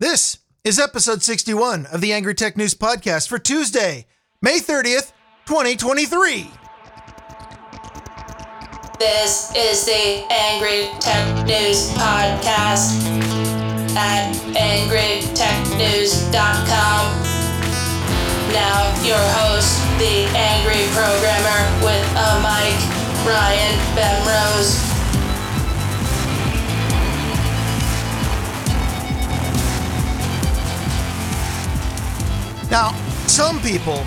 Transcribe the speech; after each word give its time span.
This 0.00 0.38
is 0.62 0.78
episode 0.78 1.24
61 1.24 1.86
of 1.86 2.00
the 2.00 2.12
Angry 2.12 2.32
Tech 2.32 2.56
News 2.56 2.72
Podcast 2.72 3.28
for 3.28 3.36
Tuesday, 3.36 4.06
May 4.40 4.60
30th, 4.60 5.10
2023. 5.46 6.48
This 9.00 9.52
is 9.56 9.84
the 9.86 10.24
Angry 10.30 10.88
Tech 11.00 11.44
News 11.44 11.90
Podcast 11.94 12.94
at 13.96 14.32
angrytechnews.com. 14.54 17.22
Now, 18.52 18.94
your 19.02 19.18
host, 19.18 19.82
the 19.98 20.26
Angry 20.38 20.86
Programmer 20.94 21.66
with 21.82 22.06
a 22.14 22.38
mic, 22.38 22.78
Ryan 23.26 23.74
Bemrose. 23.96 24.87
Now, 32.70 32.92
some 33.26 33.60
people 33.62 34.04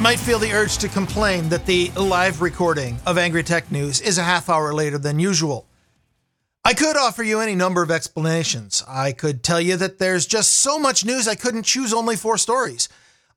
might 0.00 0.20
feel 0.20 0.38
the 0.38 0.52
urge 0.52 0.78
to 0.78 0.88
complain 0.88 1.48
that 1.48 1.66
the 1.66 1.90
live 1.96 2.40
recording 2.40 2.98
of 3.04 3.18
Angry 3.18 3.42
Tech 3.42 3.72
News 3.72 4.00
is 4.00 4.16
a 4.16 4.22
half 4.22 4.48
hour 4.48 4.72
later 4.72 4.96
than 4.96 5.18
usual. 5.18 5.66
I 6.64 6.72
could 6.72 6.96
offer 6.96 7.24
you 7.24 7.40
any 7.40 7.56
number 7.56 7.82
of 7.82 7.90
explanations. 7.90 8.84
I 8.86 9.10
could 9.10 9.42
tell 9.42 9.60
you 9.60 9.76
that 9.78 9.98
there's 9.98 10.24
just 10.24 10.52
so 10.52 10.78
much 10.78 11.04
news 11.04 11.26
I 11.26 11.34
couldn't 11.34 11.64
choose 11.64 11.92
only 11.92 12.14
four 12.14 12.38
stories. 12.38 12.88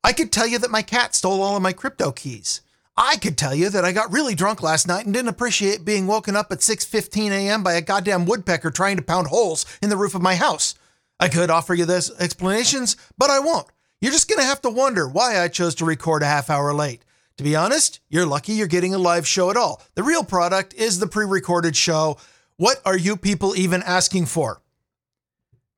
I 0.04 0.14
could 0.14 0.32
tell 0.32 0.46
you 0.46 0.60
that 0.60 0.70
my 0.70 0.84
cat 0.84 1.16
stole 1.16 1.42
all 1.42 1.56
of 1.56 1.64
my 1.64 1.74
crypto 1.74 2.12
keys. 2.12 2.62
I 2.96 3.18
could 3.18 3.40
tell 3.40 3.56
you 3.56 3.70
that 3.70 3.86
I 3.86 3.92
got 3.92 4.14
really 4.14 4.36
drunk 4.36 4.62
last 4.62 4.88
night 4.88 5.06
and 5.06 5.14
didn't 5.14 5.30
appreciate 5.30 5.84
being 5.84 6.06
woken 6.06 6.36
up 6.36 6.52
at 6.52 6.60
6:15 6.60 7.32
a.m. 7.32 7.64
by 7.64 7.74
a 7.74 7.82
goddamn 7.82 8.26
woodpecker 8.26 8.70
trying 8.70 8.98
to 8.98 9.04
pound 9.04 9.28
holes 9.28 9.66
in 9.82 9.90
the 9.90 9.98
roof 9.98 10.14
of 10.14 10.22
my 10.22 10.36
house. 10.36 10.76
I 11.20 11.28
could 11.28 11.50
offer 11.50 11.74
you 11.74 11.86
those 11.86 12.16
explanations, 12.20 12.96
but 13.18 13.32
I 13.32 13.40
won't. 13.40 13.66
You're 14.02 14.12
just 14.14 14.30
going 14.30 14.40
to 14.40 14.46
have 14.46 14.62
to 14.62 14.70
wonder 14.70 15.08
why 15.08 15.42
I 15.42 15.50
chose 15.50 15.76
to 15.76 15.86
record 15.86 16.24
a 16.24 16.28
half 16.28 16.50
hour 16.50 16.74
late. 16.74 17.04
To 17.38 17.44
be 17.44 17.56
honest, 17.56 18.00
you're 18.10 18.26
lucky 18.26 18.54
you're 18.54 18.68
getting 18.68 18.94
a 18.94 18.98
live 18.98 19.28
show 19.28 19.50
at 19.50 19.58
all. 19.58 19.82
The 19.96 20.04
real 20.04 20.24
product 20.24 20.74
is 20.74 21.00
the 21.00 21.08
pre 21.08 21.26
recorded 21.26 21.76
show. 21.76 22.18
What 22.58 22.82
are 22.86 22.98
you 22.98 23.18
people 23.18 23.56
even 23.58 23.84
asking 23.84 24.28
for? 24.28 24.62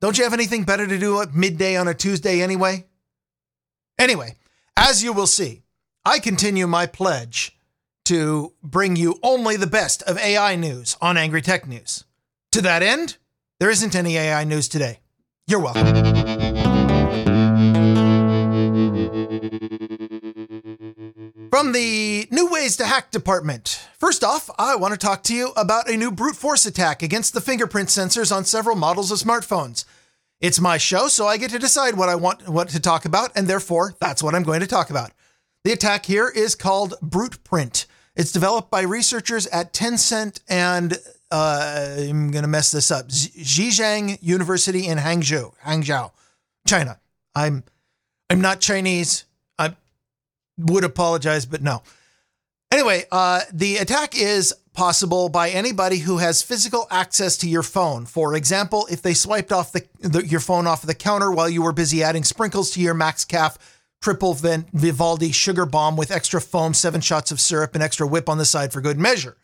Don't 0.00 0.18
you 0.18 0.24
have 0.24 0.32
anything 0.32 0.64
better 0.64 0.86
to 0.86 0.98
do 0.98 1.20
at 1.20 1.34
midday 1.34 1.76
on 1.76 1.86
a 1.86 1.94
Tuesday 1.94 2.42
anyway? 2.42 2.86
Anyway, 3.98 4.36
as 4.76 5.02
you 5.02 5.12
will 5.12 5.28
see, 5.28 5.62
I 6.04 6.18
continue 6.18 6.66
my 6.66 6.86
pledge 6.86 7.56
to 8.06 8.52
bring 8.62 8.96
you 8.96 9.20
only 9.22 9.56
the 9.56 9.66
best 9.68 10.02
of 10.02 10.18
AI 10.18 10.56
news 10.56 10.96
on 11.00 11.16
Angry 11.16 11.42
Tech 11.42 11.68
News. 11.68 12.04
To 12.50 12.60
that 12.62 12.82
end, 12.82 13.16
there 13.60 13.70
isn't 13.70 13.94
any 13.94 14.16
AI 14.16 14.42
news 14.42 14.68
today. 14.68 14.98
You're 15.46 15.60
welcome. 15.60 16.51
From 21.52 21.72
the 21.72 22.26
New 22.30 22.50
Ways 22.50 22.78
to 22.78 22.86
Hack 22.86 23.10
department. 23.10 23.86
First 23.98 24.24
off, 24.24 24.48
I 24.58 24.74
want 24.74 24.94
to 24.94 24.98
talk 24.98 25.22
to 25.24 25.34
you 25.34 25.52
about 25.54 25.86
a 25.86 25.98
new 25.98 26.10
brute 26.10 26.34
force 26.34 26.64
attack 26.64 27.02
against 27.02 27.34
the 27.34 27.42
fingerprint 27.42 27.90
sensors 27.90 28.34
on 28.34 28.46
several 28.46 28.74
models 28.74 29.12
of 29.12 29.18
smartphones. 29.18 29.84
It's 30.40 30.62
my 30.62 30.78
show, 30.78 31.08
so 31.08 31.26
I 31.26 31.36
get 31.36 31.50
to 31.50 31.58
decide 31.58 31.94
what 31.94 32.08
I 32.08 32.14
want 32.14 32.48
what 32.48 32.70
to 32.70 32.80
talk 32.80 33.04
about, 33.04 33.32
and 33.36 33.46
therefore 33.46 33.94
that's 34.00 34.22
what 34.22 34.34
I'm 34.34 34.44
going 34.44 34.60
to 34.60 34.66
talk 34.66 34.88
about. 34.88 35.10
The 35.64 35.72
attack 35.72 36.06
here 36.06 36.26
is 36.26 36.54
called 36.54 36.94
BrutePrint. 37.04 37.84
It's 38.16 38.32
developed 38.32 38.70
by 38.70 38.80
researchers 38.80 39.46
at 39.48 39.74
Tencent 39.74 40.40
and 40.48 40.96
uh, 41.30 41.96
I'm 41.98 42.30
going 42.30 42.44
to 42.44 42.48
mess 42.48 42.70
this 42.70 42.90
up. 42.90 43.08
Zhejiang 43.08 44.16
University 44.22 44.86
in 44.86 44.96
Hangzhou, 44.96 45.52
Hangzhou, 45.62 46.12
China. 46.66 46.98
I'm 47.34 47.64
I'm 48.30 48.40
not 48.40 48.62
Chinese. 48.62 49.26
Would 50.58 50.84
apologize, 50.84 51.46
but 51.46 51.62
no. 51.62 51.82
Anyway, 52.70 53.04
uh, 53.12 53.40
the 53.52 53.76
attack 53.76 54.16
is 54.18 54.54
possible 54.72 55.28
by 55.28 55.50
anybody 55.50 55.98
who 55.98 56.18
has 56.18 56.42
physical 56.42 56.86
access 56.90 57.36
to 57.36 57.48
your 57.48 57.62
phone. 57.62 58.06
For 58.06 58.34
example, 58.34 58.86
if 58.90 59.02
they 59.02 59.12
swiped 59.12 59.52
off 59.52 59.72
the, 59.72 59.86
the 60.00 60.26
your 60.26 60.40
phone 60.40 60.66
off 60.66 60.82
the 60.82 60.94
counter 60.94 61.30
while 61.30 61.48
you 61.50 61.62
were 61.62 61.72
busy 61.72 62.02
adding 62.02 62.24
sprinkles 62.24 62.70
to 62.70 62.80
your 62.80 62.94
Max 62.94 63.24
Calf 63.24 63.58
triple 64.00 64.34
vent 64.34 64.68
Vivaldi 64.72 65.32
sugar 65.32 65.66
bomb 65.66 65.96
with 65.96 66.10
extra 66.10 66.40
foam, 66.40 66.74
seven 66.74 67.00
shots 67.00 67.30
of 67.30 67.40
syrup, 67.40 67.74
and 67.74 67.82
extra 67.82 68.06
whip 68.06 68.28
on 68.28 68.38
the 68.38 68.44
side 68.44 68.72
for 68.72 68.80
good 68.80 68.98
measure. 68.98 69.36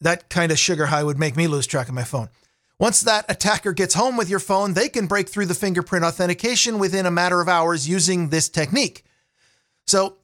That 0.00 0.28
kind 0.30 0.50
of 0.50 0.58
sugar 0.58 0.86
high 0.86 1.04
would 1.04 1.18
make 1.18 1.36
me 1.36 1.48
lose 1.48 1.66
track 1.66 1.88
of 1.88 1.94
my 1.94 2.04
phone. 2.04 2.28
Once 2.78 3.00
that 3.00 3.24
attacker 3.28 3.72
gets 3.72 3.94
home 3.94 4.16
with 4.16 4.30
your 4.30 4.38
phone, 4.38 4.72
they 4.72 4.88
can 4.88 5.06
break 5.06 5.28
through 5.28 5.46
the 5.46 5.54
fingerprint 5.54 6.04
authentication 6.04 6.78
within 6.78 7.06
a 7.06 7.10
matter 7.10 7.40
of 7.40 7.48
hours 7.48 7.88
using 7.88 8.28
this 8.28 8.48
technique. 8.48 9.04
So 9.88 10.18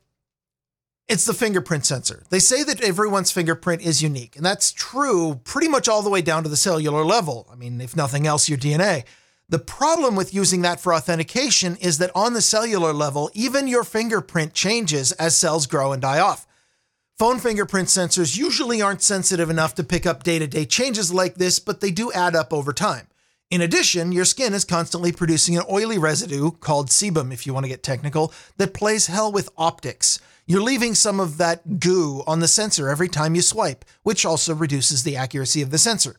it's 1.09 1.25
the 1.25 1.35
fingerprint 1.35 1.87
sensor. 1.87 2.25
They 2.29 2.39
say 2.39 2.63
that 2.65 2.83
everyone's 2.83 3.33
fingerprint 3.33 3.83
is 3.83 4.03
unique, 4.03 4.37
and 4.37 4.45
that's 4.45 4.73
true 4.73 5.41
pretty 5.45 5.69
much 5.69 5.89
all 5.89 6.03
the 6.03 6.11
way 6.11 6.21
down 6.21 6.43
to 6.43 6.49
the 6.49 6.57
cellular 6.57 7.05
level. 7.05 7.49
I 7.51 7.57
mean, 7.57 7.81
if 7.81 7.97
nothing 7.97 8.27
else, 8.27 8.49
your 8.49 8.59
DNA. 8.59 9.05
The 9.49 9.59
problem 9.59 10.17
with 10.17 10.35
using 10.35 10.63
that 10.63 10.81
for 10.81 10.95
authentication 10.95 11.77
is 11.77 11.99
that 11.99 12.11
on 12.15 12.35
the 12.35 12.41
cellular 12.41 12.93
level, 12.93 13.31
even 13.35 13.69
your 13.69 13.85
fingerprint 13.85 14.55
changes 14.55 15.13
as 15.13 15.37
cells 15.37 15.67
grow 15.67 15.93
and 15.93 16.01
die 16.01 16.21
off. 16.21 16.47
Phone 17.19 17.39
fingerprint 17.39 17.89
sensors 17.89 18.37
usually 18.37 18.83
aren't 18.83 19.03
sensitive 19.03 19.49
enough 19.49 19.75
to 19.77 19.85
pick 19.85 20.05
up 20.05 20.25
day 20.25 20.39
to 20.39 20.47
day 20.47 20.65
changes 20.65 21.13
like 21.13 21.37
this, 21.37 21.59
but 21.59 21.81
they 21.81 21.91
do 21.91 22.11
add 22.13 22.35
up 22.35 22.53
over 22.53 22.73
time. 22.73 23.07
In 23.55 23.61
addition, 23.61 24.11
your 24.11 24.25
skin 24.25 24.53
is 24.53 24.65
constantly 24.65 25.13
producing 25.13 25.57
an 25.57 25.63
oily 25.71 25.97
residue 25.97 26.51
called 26.51 26.89
sebum, 26.89 27.33
if 27.33 27.47
you 27.47 27.55
want 27.55 27.63
to 27.63 27.71
get 27.71 27.85
technical, 27.85 28.33
that 28.57 28.75
plays 28.75 29.07
hell 29.07 29.31
with 29.31 29.49
optics. 29.57 30.19
You're 30.45 30.61
leaving 30.61 30.97
some 30.97 31.21
of 31.21 31.37
that 31.37 31.79
goo 31.79 32.25
on 32.27 32.41
the 32.41 32.49
sensor 32.49 32.89
every 32.89 33.07
time 33.09 33.37
you 33.37 33.43
swipe, 33.43 33.85
which 34.03 34.27
also 34.27 34.57
reduces 34.57 35.05
the 35.05 35.15
accuracy 35.15 35.63
of 35.63 35.71
the 35.71 35.79
sensor. 35.79 36.17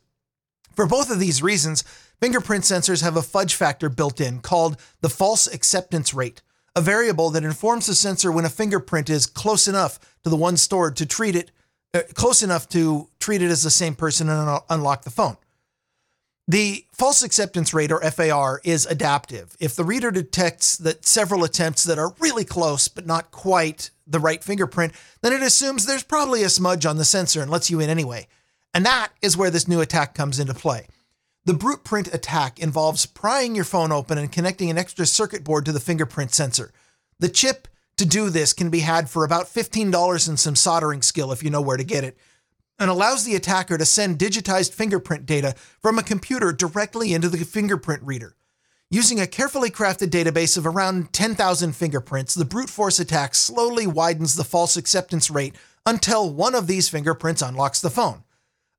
For 0.77 0.85
both 0.85 1.11
of 1.11 1.19
these 1.19 1.43
reasons, 1.43 1.83
fingerprint 2.21 2.63
sensors 2.63 3.01
have 3.01 3.17
a 3.17 3.21
fudge 3.21 3.53
factor 3.53 3.89
built 3.89 4.21
in 4.21 4.39
called 4.39 4.77
the 5.01 5.09
false 5.09 5.45
acceptance 5.45 6.13
rate, 6.13 6.41
a 6.73 6.79
variable 6.79 7.31
that 7.31 7.43
informs 7.43 7.87
the 7.87 7.95
sensor 7.95 8.31
when 8.31 8.45
a 8.45 8.49
fingerprint 8.49 9.09
is 9.09 9.25
close 9.25 9.67
enough 9.67 9.99
to 10.23 10.29
the 10.29 10.37
one 10.37 10.55
stored 10.55 10.95
to 10.95 11.05
treat 11.05 11.35
it 11.35 11.51
uh, 11.93 12.01
close 12.13 12.41
enough 12.41 12.69
to 12.69 13.09
treat 13.19 13.41
it 13.41 13.51
as 13.51 13.61
the 13.61 13.69
same 13.69 13.93
person 13.93 14.29
and 14.29 14.49
un- 14.49 14.61
unlock 14.69 15.03
the 15.03 15.09
phone. 15.09 15.35
The 16.47 16.85
false 16.91 17.23
acceptance 17.23 17.73
rate, 17.73 17.91
or 17.91 18.01
FAR, 18.01 18.61
is 18.63 18.85
adaptive. 18.85 19.55
If 19.59 19.75
the 19.75 19.83
reader 19.83 20.11
detects 20.11 20.77
that 20.77 21.05
several 21.05 21.43
attempts 21.43 21.83
that 21.85 21.97
are 21.97 22.13
really 22.19 22.45
close 22.45 22.87
but 22.87 23.07
not 23.07 23.31
quite 23.31 23.89
the 24.05 24.19
right 24.19 24.43
fingerprint, 24.43 24.93
then 25.21 25.33
it 25.33 25.41
assumes 25.41 25.85
there's 25.85 26.03
probably 26.03 26.43
a 26.43 26.49
smudge 26.49 26.85
on 26.85 26.97
the 26.97 27.05
sensor 27.05 27.41
and 27.41 27.49
lets 27.49 27.71
you 27.71 27.79
in 27.79 27.89
anyway. 27.89 28.27
And 28.75 28.85
that 28.85 29.09
is 29.23 29.35
where 29.35 29.49
this 29.49 29.67
new 29.67 29.81
attack 29.81 30.13
comes 30.13 30.39
into 30.39 30.53
play. 30.53 30.87
The 31.45 31.53
BrutePrint 31.53 32.13
attack 32.13 32.59
involves 32.59 33.07
prying 33.07 33.55
your 33.55 33.65
phone 33.65 33.91
open 33.91 34.17
and 34.17 34.31
connecting 34.31 34.69
an 34.69 34.77
extra 34.77 35.07
circuit 35.07 35.43
board 35.43 35.65
to 35.65 35.71
the 35.71 35.79
fingerprint 35.79 36.33
sensor. 36.33 36.71
The 37.19 37.29
chip 37.29 37.67
to 37.97 38.05
do 38.05 38.29
this 38.29 38.53
can 38.53 38.69
be 38.69 38.81
had 38.81 39.09
for 39.09 39.23
about 39.23 39.45
$15 39.45 40.27
and 40.27 40.39
some 40.39 40.55
soldering 40.55 41.01
skill 41.01 41.31
if 41.31 41.43
you 41.43 41.49
know 41.49 41.61
where 41.61 41.77
to 41.77 41.83
get 41.83 42.03
it 42.03 42.17
and 42.79 42.89
allows 42.89 43.23
the 43.23 43.35
attacker 43.35 43.77
to 43.77 43.85
send 43.85 44.19
digitized 44.19 44.73
fingerprint 44.73 45.25
data 45.25 45.55
from 45.81 45.97
a 45.97 46.03
computer 46.03 46.51
directly 46.51 47.13
into 47.13 47.29
the 47.29 47.37
fingerprint 47.45 48.03
reader. 48.03 48.35
Using 48.91 49.19
a 49.19 49.27
carefully 49.27 49.71
crafted 49.71 50.09
database 50.09 50.57
of 50.57 50.67
around 50.67 51.11
10,000 51.11 51.75
fingerprints, 51.75 52.35
the 52.35 52.45
brute 52.45 52.69
force 52.69 52.99
attack 52.99 53.33
slowly 53.33 53.87
widens 53.87 54.35
the 54.35 54.43
false 54.43 54.77
acceptance 54.77 55.31
rate 55.31 55.55
until 55.85 56.31
one 56.31 56.55
of 56.55 56.67
these 56.67 56.89
fingerprints 56.89 57.41
unlocks 57.41 57.81
the 57.81 57.89
phone. 57.89 58.23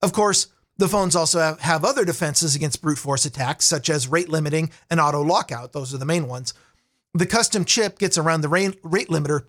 Of 0.02 0.12
course, 0.12 0.48
the 0.78 0.88
phones 0.88 1.16
also 1.16 1.56
have, 1.60 1.84
other 1.84 2.04
defenses 2.04 2.54
against 2.54 2.82
brute 2.82 2.98
force 2.98 3.24
attacks, 3.24 3.64
such 3.64 3.88
as 3.88 4.08
rate 4.08 4.28
limiting 4.28 4.70
and 4.90 5.00
auto 5.00 5.22
lockout. 5.22 5.72
Those 5.72 5.94
are 5.94 5.98
the 5.98 6.04
main 6.04 6.28
ones. 6.28 6.54
The 7.14 7.26
custom 7.26 7.64
chip 7.64 7.98
gets 7.98 8.18
around 8.18 8.42
the 8.42 8.48
rate 8.48 8.82
limiter 8.82 9.46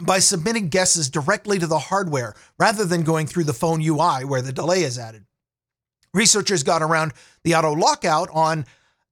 by 0.00 0.18
submitting 0.18 0.68
guesses 0.68 1.10
directly 1.10 1.58
to 1.58 1.66
the 1.66 1.78
hardware 1.78 2.34
rather 2.58 2.84
than 2.84 3.02
going 3.02 3.26
through 3.26 3.44
the 3.44 3.52
phone 3.52 3.82
UI 3.82 4.24
where 4.24 4.42
the 4.42 4.52
delay 4.52 4.82
is 4.82 4.98
added. 4.98 5.26
Researchers 6.14 6.62
got 6.62 6.82
around 6.82 7.12
the 7.42 7.54
auto 7.54 7.72
lockout 7.72 8.28
on 8.32 8.66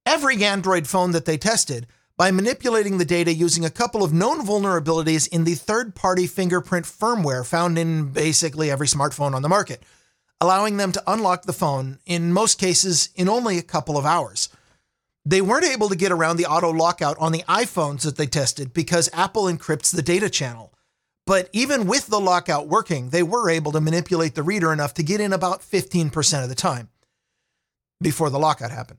every 0.06 0.42
Android 0.44 0.86
phone 0.86 1.12
that 1.12 1.24
they 1.24 1.38
tested 1.38 1.86
by 2.16 2.30
manipulating 2.30 2.98
the 2.98 3.04
data 3.04 3.32
using 3.32 3.64
a 3.64 3.70
couple 3.70 4.04
of 4.04 4.12
known 4.12 4.44
vulnerabilities 4.44 5.26
in 5.28 5.44
the 5.44 5.54
third 5.54 5.94
party 5.94 6.26
fingerprint 6.26 6.84
firmware 6.84 7.46
found 7.46 7.78
in 7.78 8.12
basically 8.12 8.70
every 8.70 8.86
smartphone 8.86 9.34
on 9.34 9.40
the 9.40 9.48
market, 9.48 9.82
allowing 10.38 10.76
them 10.76 10.92
to 10.92 11.02
unlock 11.06 11.44
the 11.44 11.52
phone, 11.52 11.98
in 12.04 12.32
most 12.32 12.58
cases, 12.58 13.08
in 13.16 13.26
only 13.26 13.56
a 13.56 13.62
couple 13.62 13.96
of 13.96 14.04
hours. 14.04 14.50
They 15.24 15.40
weren't 15.40 15.66
able 15.66 15.88
to 15.88 15.96
get 15.96 16.12
around 16.12 16.36
the 16.36 16.46
auto 16.46 16.70
lockout 16.70 17.18
on 17.18 17.32
the 17.32 17.44
iPhones 17.48 18.02
that 18.02 18.16
they 18.16 18.26
tested 18.26 18.72
because 18.72 19.10
Apple 19.12 19.44
encrypts 19.44 19.94
the 19.94 20.02
data 20.02 20.30
channel. 20.30 20.72
But 21.26 21.48
even 21.52 21.86
with 21.86 22.06
the 22.06 22.20
lockout 22.20 22.68
working, 22.68 23.10
they 23.10 23.22
were 23.22 23.50
able 23.50 23.72
to 23.72 23.80
manipulate 23.80 24.34
the 24.34 24.42
reader 24.42 24.72
enough 24.72 24.94
to 24.94 25.02
get 25.02 25.20
in 25.20 25.32
about 25.32 25.60
15% 25.60 26.42
of 26.42 26.48
the 26.48 26.54
time 26.54 26.88
before 28.00 28.30
the 28.30 28.38
lockout 28.38 28.70
happened. 28.70 28.98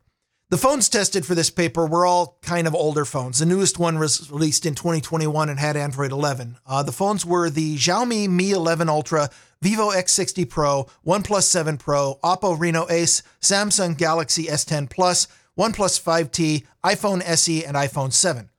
The 0.52 0.58
phones 0.58 0.90
tested 0.90 1.26
for 1.26 1.34
this 1.34 1.50
paper 1.50 1.86
were 1.86 2.06
all 2.06 2.38
kind 2.42 2.68
of 2.68 2.76
older 2.76 3.06
phones. 3.06 3.40
The 3.40 3.46
newest 3.46 3.80
one 3.80 3.98
was 3.98 4.30
released 4.30 4.66
in 4.66 4.76
2021 4.76 5.48
and 5.48 5.58
had 5.58 5.78
Android 5.78 6.12
11. 6.12 6.58
Uh, 6.66 6.84
the 6.84 6.92
phones 6.92 7.26
were 7.26 7.50
the 7.50 7.78
Xiaomi 7.78 8.28
Mi 8.28 8.52
11 8.52 8.90
Ultra, 8.90 9.30
Vivo 9.62 9.92
X60 9.92 10.50
Pro, 10.50 10.88
OnePlus 11.08 11.44
7 11.44 11.78
Pro, 11.78 12.20
Oppo 12.22 12.60
Reno 12.60 12.86
Ace, 12.90 13.24
Samsung 13.40 13.98
Galaxy 13.98 14.48
S10 14.48 14.90
Plus, 14.90 15.30
OnePlus 15.62 16.02
5T, 16.02 16.66
iPhone 16.84 17.22
SE, 17.22 17.64
and 17.64 17.78
iPhone 17.78 18.12
7. 18.12 18.50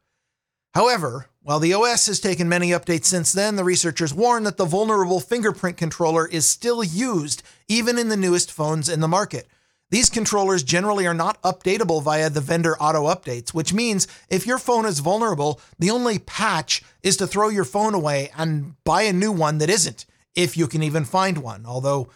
However, 0.73 1.27
while 1.43 1.59
the 1.59 1.75
OS 1.75 2.07
has 2.07 2.21
taken 2.21 2.49
many 2.49 2.69
updates 2.69 3.07
since 3.07 3.33
then, 3.33 3.57
the 3.57 3.65
researchers 3.65 4.15
warn 4.15 4.45
that 4.45 4.57
the 4.57 4.65
vulnerable 4.65 5.19
fingerprint 5.19 5.77
controller 5.77 6.29
is 6.29 6.47
still 6.47 6.85
used 6.85 7.43
even 7.67 7.99
in 7.99 8.09
the 8.09 8.17
newest 8.17 8.53
phones 8.53 8.89
in 8.89 9.01
the 9.01 9.09
market. 9.09 9.49
These 9.91 10.11
controllers 10.11 10.63
generally 10.63 11.05
are 11.05 11.13
not 11.13 11.43
updatable 11.43 12.05
via 12.05 12.31
the 12.31 12.41
vendor 12.41 12.77
auto 12.79 13.13
updates, 13.13 13.53
which 13.53 13.75
means 13.75 14.07
if 14.29 14.47
your 14.47 14.59
phone 14.59 14.87
is 14.87 15.01
vulnerable, 15.01 15.61
the 15.81 15.91
only 15.91 16.21
patch 16.21 16.85
is 17.03 17.17
to 17.17 17.27
throw 17.27 17.49
your 17.49 17.65
phone 17.65 17.95
away 17.95 18.31
and 18.39 18.77
buy 18.85 19.03
a 19.03 19.13
new 19.13 19.33
one 19.33 19.59
that 19.59 19.69
isn't, 19.69 20.07
if 20.37 20.57
you 20.57 20.69
can 20.69 20.85
even 20.85 21.05
find 21.05 21.39
one. 21.39 21.67
Although, 21.67 22.11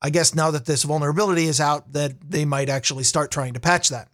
I 0.00 0.10
guess 0.10 0.32
now 0.32 0.52
that 0.52 0.66
this 0.66 0.84
vulnerability 0.84 1.46
is 1.46 1.60
out, 1.60 1.92
that 1.92 2.30
they 2.30 2.44
might 2.44 2.68
actually 2.68 3.02
start 3.02 3.32
trying 3.32 3.54
to 3.54 3.60
patch 3.60 3.88
that. 3.88 4.08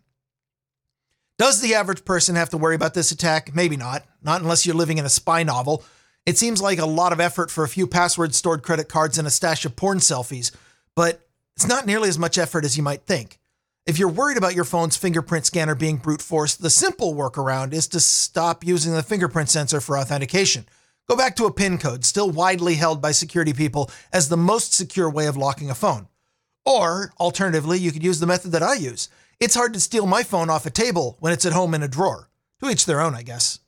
Does 1.36 1.60
the 1.60 1.74
average 1.74 2.04
person 2.04 2.36
have 2.36 2.50
to 2.50 2.58
worry 2.58 2.76
about 2.76 2.94
this 2.94 3.10
attack? 3.10 3.54
Maybe 3.54 3.76
not. 3.76 4.04
Not 4.22 4.40
unless 4.40 4.64
you're 4.64 4.76
living 4.76 4.98
in 4.98 5.04
a 5.04 5.10
spy 5.10 5.42
novel. 5.42 5.84
It 6.26 6.38
seems 6.38 6.62
like 6.62 6.78
a 6.78 6.86
lot 6.86 7.12
of 7.12 7.20
effort 7.20 7.50
for 7.50 7.64
a 7.64 7.68
few 7.68 7.86
password 7.88 8.34
stored 8.34 8.62
credit 8.62 8.88
cards 8.88 9.18
and 9.18 9.26
a 9.26 9.30
stash 9.30 9.64
of 9.64 9.74
porn 9.74 9.98
selfies, 9.98 10.52
but 10.94 11.26
it's 11.56 11.66
not 11.66 11.86
nearly 11.86 12.08
as 12.08 12.18
much 12.18 12.38
effort 12.38 12.64
as 12.64 12.76
you 12.76 12.82
might 12.82 13.02
think. 13.02 13.38
If 13.84 13.98
you're 13.98 14.08
worried 14.08 14.38
about 14.38 14.54
your 14.54 14.64
phone's 14.64 14.96
fingerprint 14.96 15.44
scanner 15.44 15.74
being 15.74 15.96
brute 15.96 16.22
forced, 16.22 16.62
the 16.62 16.70
simple 16.70 17.14
workaround 17.14 17.74
is 17.74 17.88
to 17.88 18.00
stop 18.00 18.64
using 18.64 18.94
the 18.94 19.02
fingerprint 19.02 19.50
sensor 19.50 19.80
for 19.80 19.98
authentication. 19.98 20.66
Go 21.08 21.16
back 21.16 21.36
to 21.36 21.44
a 21.44 21.52
PIN 21.52 21.76
code, 21.78 22.04
still 22.04 22.30
widely 22.30 22.76
held 22.76 23.02
by 23.02 23.10
security 23.10 23.52
people 23.52 23.90
as 24.12 24.28
the 24.28 24.38
most 24.38 24.72
secure 24.72 25.10
way 25.10 25.26
of 25.26 25.36
locking 25.36 25.68
a 25.68 25.74
phone. 25.74 26.08
Or, 26.64 27.12
alternatively, 27.20 27.78
you 27.78 27.92
could 27.92 28.04
use 28.04 28.20
the 28.20 28.26
method 28.26 28.52
that 28.52 28.62
I 28.62 28.74
use. 28.74 29.10
It's 29.40 29.54
hard 29.54 29.74
to 29.74 29.80
steal 29.80 30.06
my 30.06 30.22
phone 30.22 30.48
off 30.48 30.66
a 30.66 30.70
table 30.70 31.16
when 31.20 31.32
it's 31.32 31.44
at 31.44 31.52
home 31.52 31.74
in 31.74 31.82
a 31.82 31.88
drawer. 31.88 32.30
To 32.62 32.70
each 32.70 32.86
their 32.86 33.00
own, 33.00 33.14
I 33.14 33.22
guess. 33.22 33.58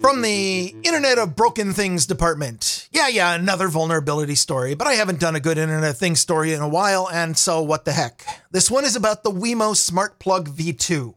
From 0.00 0.22
the 0.22 0.74
Internet 0.82 1.18
of 1.18 1.34
Broken 1.34 1.72
Things 1.72 2.06
department. 2.06 2.88
Yeah, 2.92 3.08
yeah, 3.08 3.34
another 3.34 3.68
vulnerability 3.68 4.34
story, 4.34 4.74
but 4.74 4.86
I 4.86 4.94
haven't 4.94 5.18
done 5.18 5.34
a 5.34 5.40
good 5.40 5.58
Internet 5.58 5.90
of 5.90 5.98
Things 5.98 6.20
story 6.20 6.52
in 6.52 6.60
a 6.60 6.68
while, 6.68 7.08
and 7.10 7.36
so 7.36 7.62
what 7.62 7.84
the 7.84 7.92
heck. 7.92 8.24
This 8.50 8.70
one 8.70 8.84
is 8.84 8.96
about 8.96 9.22
the 9.22 9.30
Wemo 9.30 9.74
Smart 9.74 10.18
Plug 10.18 10.48
V2. 10.48 11.14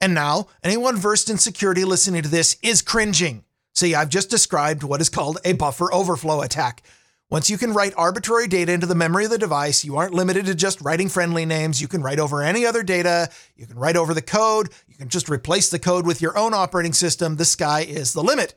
And 0.00 0.14
now, 0.14 0.48
anyone 0.62 0.96
versed 0.96 1.30
in 1.30 1.38
security 1.38 1.84
listening 1.84 2.22
to 2.22 2.28
this 2.28 2.56
is 2.62 2.82
cringing. 2.82 3.44
See, 3.74 3.94
I've 3.94 4.08
just 4.08 4.30
described 4.30 4.82
what 4.82 5.00
is 5.00 5.08
called 5.08 5.38
a 5.44 5.54
buffer 5.54 5.92
overflow 5.92 6.42
attack. 6.42 6.82
Once 7.30 7.50
you 7.50 7.58
can 7.58 7.72
write 7.72 7.94
arbitrary 7.96 8.46
data 8.46 8.70
into 8.72 8.86
the 8.86 8.94
memory 8.94 9.24
of 9.24 9.30
the 9.30 9.38
device, 9.38 9.84
you 9.84 9.96
aren't 9.96 10.14
limited 10.14 10.46
to 10.46 10.54
just 10.54 10.80
writing 10.80 11.08
friendly 11.08 11.44
names. 11.44 11.80
You 11.80 11.88
can 11.88 12.02
write 12.02 12.20
over 12.20 12.42
any 12.42 12.64
other 12.64 12.84
data. 12.84 13.30
You 13.56 13.66
can 13.66 13.78
write 13.78 13.96
over 13.96 14.14
the 14.14 14.22
code. 14.22 14.68
You 14.86 14.94
can 14.94 15.08
just 15.08 15.28
replace 15.28 15.70
the 15.70 15.78
code 15.78 16.06
with 16.06 16.20
your 16.20 16.38
own 16.38 16.54
operating 16.54 16.92
system. 16.92 17.34
The 17.34 17.44
sky 17.44 17.80
is 17.80 18.12
the 18.12 18.22
limit. 18.22 18.54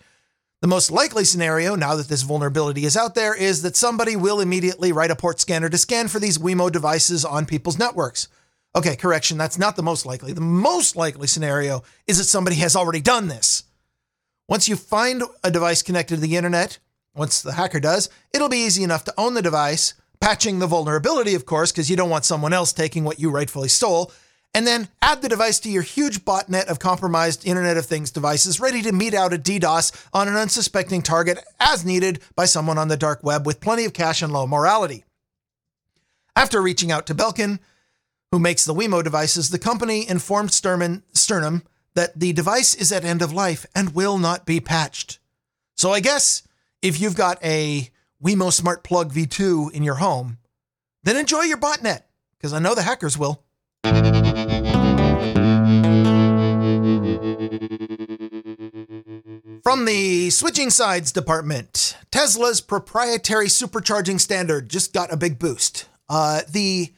The 0.67 0.75
most 0.75 0.91
likely 0.91 1.23
scenario, 1.23 1.75
now 1.75 1.95
that 1.95 2.09
this 2.09 2.23
vulnerability 2.23 2.83
is 2.83 2.97
out 2.97 3.15
there, 3.15 3.33
is 3.33 3.61
that 3.61 3.77
somebody 3.77 4.17
will 4.17 4.41
immediately 4.41 4.91
write 4.91 5.11
a 5.11 5.15
port 5.15 5.39
scanner 5.39 5.69
to 5.69 5.77
scan 5.77 6.09
for 6.09 6.19
these 6.19 6.39
Wemo 6.39 6.69
devices 6.69 7.23
on 7.23 7.45
people's 7.45 7.79
networks. 7.79 8.27
Okay, 8.75 8.97
correction, 8.97 9.37
that's 9.37 9.57
not 9.57 9.77
the 9.77 9.81
most 9.81 10.05
likely. 10.05 10.33
The 10.33 10.41
most 10.41 10.97
likely 10.97 11.25
scenario 11.25 11.83
is 12.05 12.17
that 12.17 12.25
somebody 12.25 12.57
has 12.57 12.75
already 12.75 12.99
done 12.99 13.29
this. 13.29 13.63
Once 14.49 14.67
you 14.67 14.75
find 14.75 15.23
a 15.41 15.49
device 15.49 15.81
connected 15.81 16.15
to 16.15 16.21
the 16.21 16.35
internet, 16.35 16.79
once 17.15 17.41
the 17.41 17.53
hacker 17.53 17.79
does, 17.79 18.09
it'll 18.33 18.49
be 18.49 18.65
easy 18.65 18.83
enough 18.83 19.05
to 19.05 19.13
own 19.17 19.35
the 19.35 19.41
device, 19.41 19.93
patching 20.19 20.59
the 20.59 20.67
vulnerability, 20.67 21.33
of 21.33 21.45
course, 21.45 21.71
because 21.71 21.89
you 21.89 21.95
don't 21.95 22.09
want 22.09 22.25
someone 22.25 22.51
else 22.51 22.73
taking 22.73 23.05
what 23.05 23.21
you 23.21 23.29
rightfully 23.29 23.69
stole, 23.69 24.11
and 24.57 24.65
then 24.65 24.87
add 25.03 25.21
the 25.21 25.29
device 25.29 25.59
to 25.59 25.69
your 25.69 25.83
huge 25.83 26.25
botnet 26.25 26.65
of 26.65 26.79
compromised 26.79 27.45
Internet 27.45 27.77
of 27.77 27.85
Things 27.85 28.09
devices 28.09 28.59
ready 28.59 28.81
to 28.81 28.91
mete 28.91 29.13
out 29.13 29.31
a 29.31 29.37
DDoS 29.37 30.07
on 30.11 30.27
an 30.27 30.35
unsuspecting 30.35 31.03
target 31.03 31.37
as 31.59 31.85
needed 31.85 32.21
by 32.35 32.45
someone 32.45 32.79
on 32.79 32.87
the 32.87 32.97
dark 32.97 33.21
web 33.21 33.45
with 33.45 33.61
plenty 33.61 33.85
of 33.85 33.93
cash 33.93 34.23
and 34.23 34.33
low 34.33 34.47
morality. 34.47 35.03
After 36.35 36.59
reaching 36.59 36.91
out 36.91 37.05
to 37.05 37.13
Belkin, 37.13 37.59
who 38.31 38.39
makes 38.39 38.65
the 38.65 38.73
Wemo 38.73 39.03
devices, 39.03 39.51
the 39.51 39.59
company 39.59 40.09
informed 40.09 40.49
Sturman, 40.49 41.03
Sternum 41.13 41.61
that 41.93 42.19
the 42.19 42.33
device 42.33 42.73
is 42.73 42.91
at 42.91 43.05
end 43.05 43.21
of 43.21 43.31
life 43.31 43.67
and 43.75 43.93
will 43.93 44.17
not 44.17 44.47
be 44.47 44.59
patched. 44.59 45.19
So 45.75 45.91
I 45.91 45.99
guess 45.99 46.41
if 46.81 46.99
you've 46.99 47.15
got 47.15 47.37
a 47.45 47.91
Wemo 48.23 48.51
Smart 48.51 48.83
Plug 48.83 49.13
V2 49.13 49.71
in 49.73 49.83
your 49.83 49.95
home, 49.95 50.39
then 51.03 51.15
enjoy 51.15 51.41
your 51.41 51.59
botnet, 51.59 52.01
because 52.39 52.53
I 52.53 52.57
know 52.57 52.73
the 52.73 52.81
hackers 52.81 53.19
will. 53.19 53.43
From 59.67 59.83
the 59.83 60.29
switching 60.29 60.69
sides 60.69 61.11
department, 61.11 61.97
Tesla's 62.09 62.61
proprietary 62.61 63.47
supercharging 63.47 64.17
standard 64.17 64.69
just 64.69 64.93
got 64.93 65.11
a 65.11 65.17
big 65.17 65.39
boost. 65.39 65.89
Uh, 66.07 66.39
the 66.49 66.93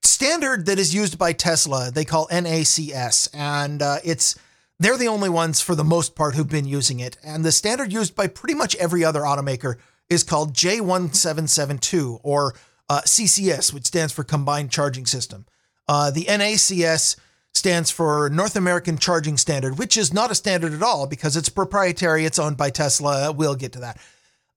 standard 0.00 0.66
that 0.66 0.78
is 0.78 0.94
used 0.94 1.18
by 1.18 1.32
Tesla, 1.32 1.90
they 1.90 2.04
call 2.04 2.28
NACS, 2.28 3.28
and 3.34 3.82
uh, 3.82 3.96
it's 4.04 4.38
they're 4.78 4.96
the 4.96 5.08
only 5.08 5.28
ones 5.28 5.60
for 5.60 5.74
the 5.74 5.82
most 5.82 6.14
part 6.14 6.36
who've 6.36 6.48
been 6.48 6.64
using 6.64 7.00
it. 7.00 7.16
And 7.24 7.44
the 7.44 7.50
standard 7.50 7.92
used 7.92 8.14
by 8.14 8.28
pretty 8.28 8.54
much 8.54 8.76
every 8.76 9.04
other 9.04 9.22
automaker 9.22 9.74
is 10.08 10.22
called 10.22 10.54
J1772 10.54 12.20
or 12.22 12.54
uh, 12.88 13.00
CCS, 13.00 13.72
which 13.72 13.86
stands 13.86 14.12
for 14.12 14.22
Combined 14.22 14.70
Charging 14.70 15.06
System. 15.06 15.44
Uh, 15.88 16.12
the 16.12 16.26
NACS 16.26 17.16
stands 17.54 17.90
for 17.90 18.28
North 18.30 18.56
American 18.56 18.98
Charging 18.98 19.36
Standard, 19.36 19.78
which 19.78 19.96
is 19.96 20.12
not 20.12 20.30
a 20.30 20.34
standard 20.34 20.72
at 20.72 20.82
all 20.82 21.06
because 21.06 21.36
it's 21.36 21.48
proprietary. 21.48 22.24
It's 22.24 22.38
owned 22.38 22.56
by 22.56 22.70
Tesla. 22.70 23.32
We'll 23.32 23.54
get 23.54 23.72
to 23.72 23.80
that. 23.80 24.00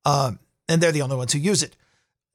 Um, 0.05 0.39
and 0.67 0.81
they're 0.81 0.91
the 0.91 1.03
only 1.03 1.15
ones 1.15 1.33
who 1.33 1.39
use 1.39 1.63
it. 1.63 1.75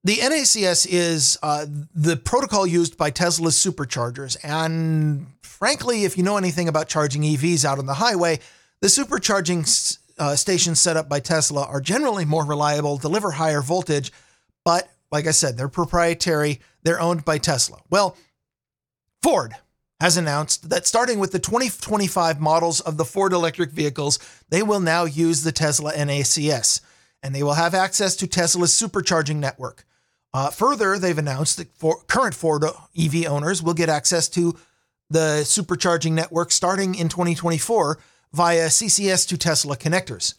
The 0.05 0.17
NACS 0.17 0.87
is 0.91 1.39
uh, 1.43 1.67
the 1.95 2.17
protocol 2.17 2.67
used 2.67 2.97
by 2.97 3.11
Tesla's 3.11 3.55
superchargers. 3.55 4.37
And 4.43 5.27
frankly, 5.43 6.05
if 6.05 6.17
you 6.17 6.25
know 6.25 6.37
anything 6.37 6.69
about 6.69 6.89
charging 6.89 7.23
EVs 7.23 7.65
out 7.65 7.79
on 7.79 7.87
the 7.87 7.95
highway, 7.95 8.41
the 8.81 8.89
supercharging 8.89 9.99
uh, 10.19 10.35
stations 10.35 10.81
set 10.81 10.97
up 10.97 11.09
by 11.09 11.21
Tesla 11.21 11.65
are 11.65 11.81
generally 11.81 12.25
more 12.25 12.45
reliable, 12.45 12.99
deliver 12.99 13.31
higher 13.33 13.63
voltage, 13.63 14.13
but 14.65 14.89
like 15.13 15.27
I 15.27 15.31
said, 15.31 15.57
they're 15.57 15.69
proprietary, 15.69 16.61
they're 16.83 17.01
owned 17.01 17.25
by 17.25 17.39
Tesla. 17.39 17.79
Well, 17.91 18.17
Ford 19.23 19.55
has 20.03 20.17
announced 20.17 20.69
that 20.69 20.85
starting 20.85 21.21
with 21.21 21.31
the 21.31 21.39
2025 21.39 22.41
models 22.41 22.81
of 22.81 22.97
the 22.97 23.05
Ford 23.05 23.33
electric 23.33 23.71
vehicles, 23.71 24.19
they 24.49 24.61
will 24.61 24.81
now 24.81 25.05
use 25.05 25.45
the 25.45 25.53
Tesla 25.53 25.93
NACS 25.93 26.81
and 27.23 27.33
they 27.33 27.45
will 27.45 27.55
have 27.55 27.73
access 27.73 28.17
to 28.17 28.27
Tesla's 28.27 28.73
supercharging 28.73 29.37
network. 29.37 29.87
Uh, 30.35 30.51
further, 30.51 30.99
they've 30.99 31.19
announced 31.19 31.57
that 31.57 31.73
for 31.77 32.03
current 32.09 32.35
Ford 32.35 32.65
EV 32.99 33.27
owners 33.27 33.63
will 33.63 33.75
get 33.75 33.89
access 33.89 34.29
to 34.31 34.59
the 35.09 35.43
supercharging 35.45 36.15
network 36.15 36.51
starting 36.51 36.97
in 36.97 37.09
2024 37.09 37.97
via 38.33 38.67
CCS 38.67 39.29
to 39.29 39.39
Tesla 39.39 39.77
connectors. 39.77 40.35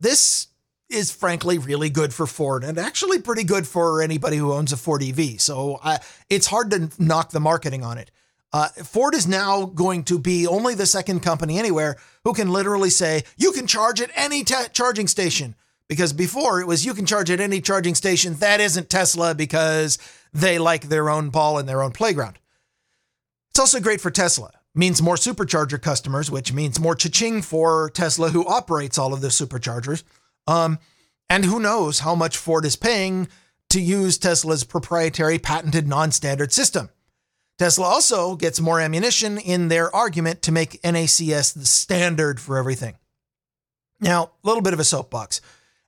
This 0.00 0.48
is 0.88 1.12
frankly 1.12 1.58
really 1.58 1.90
good 1.90 2.12
for 2.12 2.26
Ford 2.26 2.64
and 2.64 2.76
actually 2.76 3.20
pretty 3.20 3.44
good 3.44 3.68
for 3.68 4.02
anybody 4.02 4.36
who 4.36 4.52
owns 4.52 4.72
a 4.72 4.76
Ford 4.76 5.00
EV. 5.00 5.40
So 5.40 5.78
uh, 5.84 5.98
it's 6.28 6.48
hard 6.48 6.72
to 6.72 6.90
knock 6.98 7.30
the 7.30 7.38
marketing 7.38 7.84
on 7.84 7.96
it. 7.96 8.10
Uh, 8.52 8.68
Ford 8.68 9.14
is 9.14 9.28
now 9.28 9.66
going 9.66 10.02
to 10.04 10.18
be 10.18 10.46
only 10.46 10.74
the 10.74 10.86
second 10.86 11.20
company 11.20 11.58
anywhere 11.58 11.96
who 12.24 12.32
can 12.32 12.50
literally 12.50 12.90
say, 12.90 13.22
you 13.36 13.52
can 13.52 13.66
charge 13.66 14.00
at 14.00 14.10
any 14.14 14.42
te- 14.42 14.68
charging 14.72 15.06
station. 15.06 15.54
Because 15.88 16.12
before 16.12 16.60
it 16.60 16.66
was, 16.66 16.86
you 16.86 16.94
can 16.94 17.06
charge 17.06 17.30
at 17.30 17.40
any 17.40 17.60
charging 17.60 17.96
station 17.96 18.34
that 18.34 18.60
isn't 18.60 18.88
Tesla 18.88 19.34
because 19.34 19.98
they 20.32 20.58
like 20.58 20.84
their 20.84 21.10
own 21.10 21.30
ball 21.30 21.58
in 21.58 21.66
their 21.66 21.82
own 21.82 21.90
playground. 21.90 22.38
It's 23.50 23.58
also 23.58 23.80
great 23.80 24.00
for 24.00 24.10
Tesla. 24.10 24.52
Means 24.72 25.02
more 25.02 25.16
supercharger 25.16 25.82
customers, 25.82 26.30
which 26.30 26.52
means 26.52 26.78
more 26.78 26.94
cha-ching 26.94 27.42
for 27.42 27.90
Tesla, 27.90 28.30
who 28.30 28.46
operates 28.46 28.98
all 28.98 29.12
of 29.12 29.20
the 29.20 29.28
superchargers. 29.28 30.04
Um, 30.46 30.78
and 31.28 31.44
who 31.44 31.58
knows 31.58 32.00
how 32.00 32.14
much 32.14 32.36
Ford 32.36 32.64
is 32.64 32.76
paying 32.76 33.26
to 33.70 33.80
use 33.80 34.16
Tesla's 34.16 34.62
proprietary 34.62 35.40
patented 35.40 35.88
non-standard 35.88 36.52
system. 36.52 36.90
Tesla 37.60 37.84
also 37.84 38.36
gets 38.36 38.58
more 38.58 38.80
ammunition 38.80 39.36
in 39.36 39.68
their 39.68 39.94
argument 39.94 40.40
to 40.40 40.50
make 40.50 40.80
NACS 40.80 41.52
the 41.52 41.66
standard 41.66 42.40
for 42.40 42.56
everything. 42.56 42.96
Now, 44.00 44.30
a 44.42 44.46
little 44.48 44.62
bit 44.62 44.72
of 44.72 44.80
a 44.80 44.84
soapbox. 44.84 45.42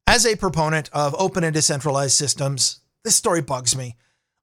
As 0.06 0.26
a 0.26 0.36
proponent 0.36 0.90
of 0.92 1.14
open 1.18 1.44
and 1.44 1.54
decentralized 1.54 2.12
systems, 2.12 2.80
this 3.04 3.16
story 3.16 3.40
bugs 3.40 3.74
me. 3.74 3.96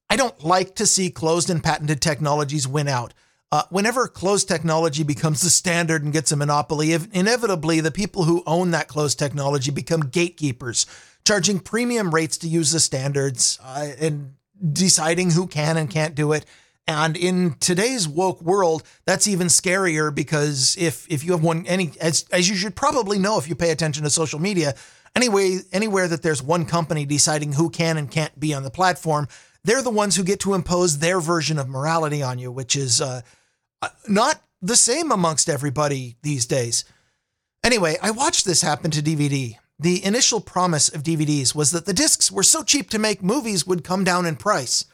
I 0.09 0.15
don't 0.15 0.43
like 0.43 0.73
to 0.77 0.87
see 0.87 1.11
closed 1.11 1.51
and 1.51 1.63
patented 1.63 2.01
technologies 2.01 2.67
win 2.67 2.87
out. 2.87 3.13
Uh, 3.51 3.61
whenever 3.69 4.07
closed 4.07 4.47
technology 4.47 5.03
becomes 5.03 5.41
the 5.41 5.51
standard 5.51 6.03
and 6.03 6.11
gets 6.11 6.31
a 6.31 6.35
monopoly, 6.35 6.93
inevitably 7.13 7.79
the 7.79 7.91
people 7.91 8.23
who 8.23 8.41
own 8.47 8.71
that 8.71 8.87
closed 8.87 9.19
technology 9.19 9.69
become 9.69 10.01
gatekeepers, 10.01 10.87
charging 11.27 11.59
premium 11.59 12.09
rates 12.09 12.39
to 12.39 12.47
use 12.47 12.71
the 12.71 12.79
standards 12.79 13.59
uh, 13.63 13.89
and 13.99 14.33
deciding 14.73 15.29
who 15.29 15.45
can 15.45 15.77
and 15.77 15.91
can't 15.91 16.15
do 16.15 16.31
it 16.31 16.43
and 16.87 17.15
in 17.15 17.55
today's 17.59 18.07
woke 18.07 18.41
world, 18.41 18.83
that's 19.05 19.27
even 19.27 19.47
scarier 19.47 20.13
because 20.13 20.75
if 20.79 21.07
if 21.09 21.23
you 21.23 21.31
have 21.33 21.43
one 21.43 21.65
any 21.67 21.91
as 22.01 22.25
as 22.31 22.49
you 22.49 22.55
should 22.55 22.75
probably 22.75 23.19
know 23.19 23.37
if 23.37 23.47
you 23.47 23.55
pay 23.55 23.71
attention 23.71 24.03
to 24.03 24.09
social 24.09 24.39
media, 24.39 24.73
anyway, 25.15 25.59
anywhere 25.71 26.07
that 26.07 26.23
there's 26.23 26.41
one 26.41 26.65
company 26.65 27.05
deciding 27.05 27.53
who 27.53 27.69
can 27.69 27.97
and 27.97 28.09
can't 28.09 28.39
be 28.39 28.53
on 28.53 28.63
the 28.63 28.71
platform, 28.71 29.27
they're 29.63 29.83
the 29.83 29.89
ones 29.89 30.15
who 30.15 30.23
get 30.23 30.39
to 30.41 30.53
impose 30.53 30.97
their 30.97 31.19
version 31.19 31.59
of 31.59 31.69
morality 31.69 32.23
on 32.23 32.39
you, 32.39 32.51
which 32.51 32.75
is 32.75 33.01
uh, 33.01 33.21
uh 33.81 33.89
not 34.07 34.41
the 34.61 34.75
same 34.75 35.11
amongst 35.11 35.49
everybody 35.49 36.17
these 36.23 36.45
days. 36.45 36.85
Anyway, 37.63 37.97
I 38.01 38.11
watched 38.11 38.45
this 38.45 38.61
happen 38.61 38.91
to 38.91 39.01
DVD. 39.01 39.57
The 39.79 40.03
initial 40.03 40.41
promise 40.41 40.89
of 40.89 41.03
DVDs 41.03 41.55
was 41.55 41.71
that 41.71 41.85
the 41.85 41.93
discs 41.93 42.31
were 42.31 42.43
so 42.43 42.63
cheap 42.63 42.89
to 42.89 42.99
make 42.99 43.23
movies 43.23 43.65
would 43.65 43.83
come 43.83 44.03
down 44.03 44.25
in 44.25 44.35
price. 44.35 44.85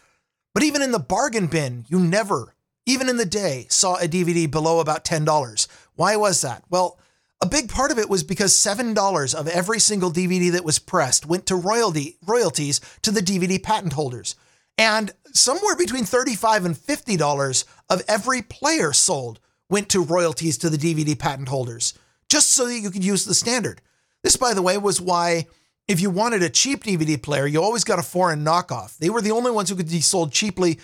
But 0.55 0.63
even 0.63 0.81
in 0.81 0.91
the 0.91 0.99
bargain 0.99 1.47
bin, 1.47 1.85
you 1.89 1.99
never, 1.99 2.55
even 2.85 3.09
in 3.09 3.17
the 3.17 3.25
day, 3.25 3.67
saw 3.69 3.97
a 3.97 4.07
DVD 4.07 4.49
below 4.49 4.79
about 4.79 5.03
$10. 5.03 5.67
Why 5.95 6.15
was 6.15 6.41
that? 6.41 6.63
Well, 6.69 6.97
a 7.41 7.45
big 7.45 7.69
part 7.69 7.91
of 7.91 7.99
it 7.99 8.09
was 8.09 8.23
because 8.23 8.53
$7 8.53 9.35
of 9.35 9.47
every 9.49 9.81
single 9.81 10.09
DVD 10.09 10.53
that 10.53 10.63
was 10.63 10.79
pressed 10.79 11.25
went 11.25 11.45
to 11.47 11.57
royalty 11.57 12.17
royalties 12.25 12.79
to 13.01 13.11
the 13.11 13.19
DVD 13.19 13.61
patent 13.61 13.93
holders. 13.93 14.37
And 14.77 15.11
somewhere 15.33 15.75
between 15.75 16.05
35 16.05 16.63
and 16.63 16.75
$50 16.75 17.65
of 17.89 18.01
every 18.07 18.41
player 18.41 18.93
sold 18.93 19.41
went 19.69 19.89
to 19.89 19.99
royalties 19.99 20.57
to 20.59 20.69
the 20.69 20.77
DVD 20.77 21.19
patent 21.19 21.49
holders, 21.49 21.93
just 22.29 22.53
so 22.53 22.65
that 22.65 22.79
you 22.79 22.91
could 22.91 23.03
use 23.03 23.25
the 23.25 23.33
standard. 23.33 23.81
This, 24.23 24.37
by 24.37 24.53
the 24.53 24.61
way, 24.61 24.77
was 24.77 25.01
why 25.01 25.47
if 25.87 26.01
you 26.01 26.09
wanted 26.09 26.41
a 26.41 26.49
cheap 26.49 26.83
DVD 26.83 27.21
player, 27.21 27.45
you 27.45 27.61
always 27.61 27.83
got 27.83 27.99
a 27.99 28.03
foreign 28.03 28.43
knockoff. 28.43 28.97
They 28.97 29.09
were 29.09 29.21
the 29.21 29.31
only 29.31 29.51
ones 29.51 29.69
who 29.69 29.75
could 29.75 29.89
be 29.89 30.01
sold 30.01 30.31
cheaply 30.31 30.79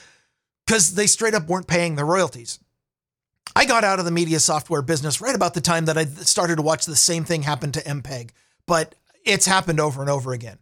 because 0.65 0.96
they 0.96 1.08
straight 1.08 1.34
up 1.34 1.48
weren't 1.48 1.67
paying 1.67 1.96
the 1.96 2.05
royalties. 2.05 2.60
I 3.55 3.65
got 3.65 3.84
out 3.84 4.00
of 4.00 4.05
the 4.05 4.12
media 4.12 4.39
software 4.39 4.81
business 4.81 5.20
right 5.20 5.36
about 5.36 5.53
the 5.53 5.62
time 5.62 5.86
that 5.86 5.98
I 5.98 6.05
started 6.05 6.58
to 6.58 6.62
watch 6.62 6.86
the 6.86 6.96
same 6.96 7.25
thing 7.25 7.43
happen 7.43 7.72
to 7.74 7.81
MPEG, 7.81 8.29
but 8.65 8.96
it's 9.25 9.46
happened 9.46 9.79
over 9.79 10.01
and 10.01 10.10
over 10.10 10.31
again. 10.34 10.58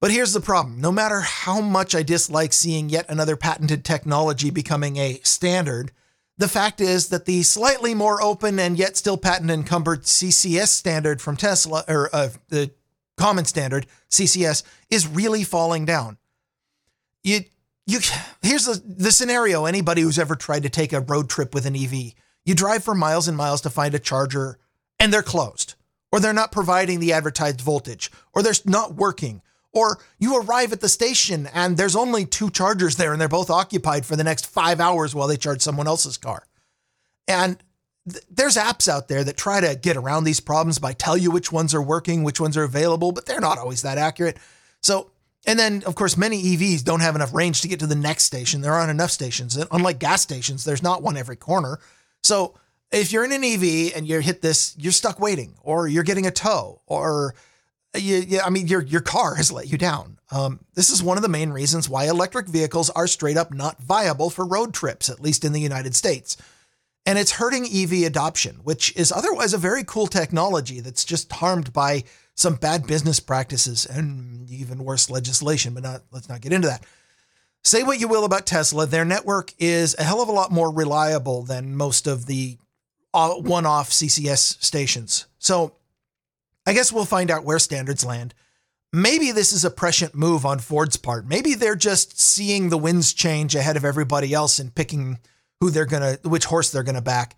But 0.00 0.10
here's 0.10 0.32
the 0.32 0.40
problem 0.40 0.80
no 0.80 0.90
matter 0.90 1.20
how 1.20 1.60
much 1.60 1.94
I 1.94 2.02
dislike 2.02 2.52
seeing 2.52 2.88
yet 2.88 3.08
another 3.08 3.36
patented 3.36 3.84
technology 3.84 4.50
becoming 4.50 4.96
a 4.96 5.20
standard, 5.22 5.92
the 6.38 6.48
fact 6.48 6.80
is 6.80 7.10
that 7.10 7.26
the 7.26 7.44
slightly 7.44 7.94
more 7.94 8.20
open 8.20 8.58
and 8.58 8.76
yet 8.76 8.96
still 8.96 9.16
patent 9.16 9.50
encumbered 9.50 10.02
CCS 10.02 10.68
standard 10.68 11.22
from 11.22 11.36
Tesla, 11.36 11.84
or 11.86 12.10
uh, 12.12 12.30
the 12.48 12.72
common 13.16 13.44
standard, 13.44 13.86
CCS, 14.10 14.62
is 14.90 15.06
really 15.06 15.44
falling 15.44 15.84
down. 15.84 16.18
You, 17.22 17.40
you, 17.86 18.00
here's 18.42 18.66
the, 18.66 18.82
the 18.84 19.12
scenario 19.12 19.64
anybody 19.64 20.02
who's 20.02 20.18
ever 20.18 20.36
tried 20.36 20.62
to 20.64 20.70
take 20.70 20.92
a 20.92 21.00
road 21.00 21.28
trip 21.28 21.54
with 21.54 21.66
an 21.66 21.76
EV. 21.76 22.14
You 22.44 22.54
drive 22.54 22.84
for 22.84 22.94
miles 22.94 23.28
and 23.28 23.36
miles 23.36 23.60
to 23.62 23.70
find 23.70 23.94
a 23.94 23.98
charger 23.98 24.58
and 24.98 25.12
they're 25.12 25.22
closed, 25.22 25.74
or 26.10 26.20
they're 26.20 26.32
not 26.32 26.52
providing 26.52 27.00
the 27.00 27.12
advertised 27.12 27.60
voltage, 27.60 28.10
or 28.32 28.42
they're 28.42 28.54
not 28.64 28.94
working, 28.94 29.42
or 29.72 29.98
you 30.18 30.40
arrive 30.40 30.72
at 30.72 30.80
the 30.80 30.88
station 30.88 31.48
and 31.54 31.76
there's 31.76 31.96
only 31.96 32.24
two 32.26 32.50
chargers 32.50 32.96
there 32.96 33.12
and 33.12 33.20
they're 33.20 33.28
both 33.28 33.50
occupied 33.50 34.04
for 34.04 34.16
the 34.16 34.24
next 34.24 34.46
five 34.46 34.80
hours 34.80 35.14
while 35.14 35.28
they 35.28 35.36
charge 35.36 35.62
someone 35.62 35.86
else's 35.86 36.16
car. 36.16 36.46
And 37.26 37.62
there's 38.04 38.56
apps 38.56 38.88
out 38.88 39.08
there 39.08 39.22
that 39.22 39.36
try 39.36 39.60
to 39.60 39.76
get 39.76 39.96
around 39.96 40.24
these 40.24 40.40
problems 40.40 40.78
by 40.78 40.92
tell 40.92 41.16
you 41.16 41.30
which 41.30 41.52
ones 41.52 41.74
are 41.74 41.82
working, 41.82 42.24
which 42.24 42.40
ones 42.40 42.56
are 42.56 42.64
available, 42.64 43.12
but 43.12 43.26
they're 43.26 43.40
not 43.40 43.58
always 43.58 43.82
that 43.82 43.98
accurate. 43.98 44.38
So, 44.82 45.10
and 45.46 45.58
then 45.58 45.82
of 45.86 45.94
course, 45.94 46.16
many 46.16 46.42
EVs 46.42 46.84
don't 46.84 47.00
have 47.00 47.14
enough 47.14 47.32
range 47.32 47.60
to 47.62 47.68
get 47.68 47.80
to 47.80 47.86
the 47.86 47.94
next 47.94 48.24
station. 48.24 48.60
There 48.60 48.72
aren't 48.72 48.90
enough 48.90 49.10
stations. 49.10 49.56
And 49.56 49.68
unlike 49.70 50.00
gas 50.00 50.22
stations, 50.22 50.64
there's 50.64 50.82
not 50.82 51.02
one 51.02 51.16
every 51.16 51.36
corner. 51.36 51.78
So, 52.22 52.54
if 52.90 53.10
you're 53.10 53.24
in 53.24 53.32
an 53.32 53.42
EV 53.42 53.96
and 53.96 54.06
you 54.06 54.20
hit 54.20 54.42
this, 54.42 54.74
you're 54.78 54.92
stuck 54.92 55.18
waiting, 55.18 55.54
or 55.62 55.88
you're 55.88 56.02
getting 56.02 56.26
a 56.26 56.30
tow, 56.30 56.82
or 56.86 57.34
you, 57.96 58.38
I 58.44 58.50
mean, 58.50 58.66
your 58.66 58.82
your 58.82 59.00
car 59.00 59.34
has 59.36 59.50
let 59.50 59.72
you 59.72 59.78
down. 59.78 60.18
Um, 60.30 60.60
this 60.74 60.90
is 60.90 61.02
one 61.02 61.16
of 61.16 61.22
the 61.22 61.28
main 61.28 61.50
reasons 61.50 61.88
why 61.88 62.06
electric 62.06 62.48
vehicles 62.48 62.90
are 62.90 63.06
straight 63.06 63.38
up 63.38 63.54
not 63.54 63.82
viable 63.82 64.28
for 64.28 64.44
road 64.44 64.74
trips, 64.74 65.08
at 65.08 65.20
least 65.20 65.42
in 65.42 65.52
the 65.52 65.60
United 65.60 65.94
States 65.96 66.36
and 67.04 67.18
it's 67.18 67.32
hurting 67.32 67.66
EV 67.66 68.04
adoption, 68.06 68.56
which 68.62 68.94
is 68.96 69.10
otherwise 69.10 69.54
a 69.54 69.58
very 69.58 69.84
cool 69.84 70.06
technology 70.06 70.80
that's 70.80 71.04
just 71.04 71.32
harmed 71.32 71.72
by 71.72 72.04
some 72.34 72.54
bad 72.54 72.86
business 72.86 73.20
practices 73.20 73.86
and 73.86 74.48
even 74.50 74.84
worse 74.84 75.10
legislation, 75.10 75.74
but 75.74 75.82
not 75.82 76.02
let's 76.12 76.28
not 76.28 76.40
get 76.40 76.52
into 76.52 76.68
that. 76.68 76.84
Say 77.64 77.82
what 77.82 78.00
you 78.00 78.08
will 78.08 78.24
about 78.24 78.46
Tesla, 78.46 78.86
their 78.86 79.04
network 79.04 79.52
is 79.58 79.94
a 79.98 80.02
hell 80.02 80.22
of 80.22 80.28
a 80.28 80.32
lot 80.32 80.50
more 80.50 80.72
reliable 80.72 81.42
than 81.42 81.76
most 81.76 82.06
of 82.06 82.26
the 82.26 82.58
uh, 83.14 83.34
one-off 83.34 83.90
CCS 83.90 84.62
stations. 84.62 85.26
So, 85.38 85.74
I 86.66 86.72
guess 86.72 86.92
we'll 86.92 87.04
find 87.04 87.30
out 87.30 87.44
where 87.44 87.58
standards 87.58 88.04
land. 88.04 88.34
Maybe 88.92 89.32
this 89.32 89.52
is 89.52 89.64
a 89.64 89.70
prescient 89.70 90.14
move 90.14 90.44
on 90.44 90.58
Ford's 90.58 90.96
part. 90.96 91.26
Maybe 91.26 91.54
they're 91.54 91.76
just 91.76 92.20
seeing 92.20 92.68
the 92.68 92.78
winds 92.78 93.12
change 93.12 93.54
ahead 93.54 93.76
of 93.76 93.84
everybody 93.84 94.32
else 94.32 94.58
and 94.58 94.74
picking 94.74 95.18
who 95.62 95.70
they're 95.70 95.86
going 95.86 96.16
to, 96.16 96.28
which 96.28 96.46
horse 96.46 96.72
they're 96.72 96.82
going 96.82 96.96
to 96.96 97.00
back. 97.00 97.36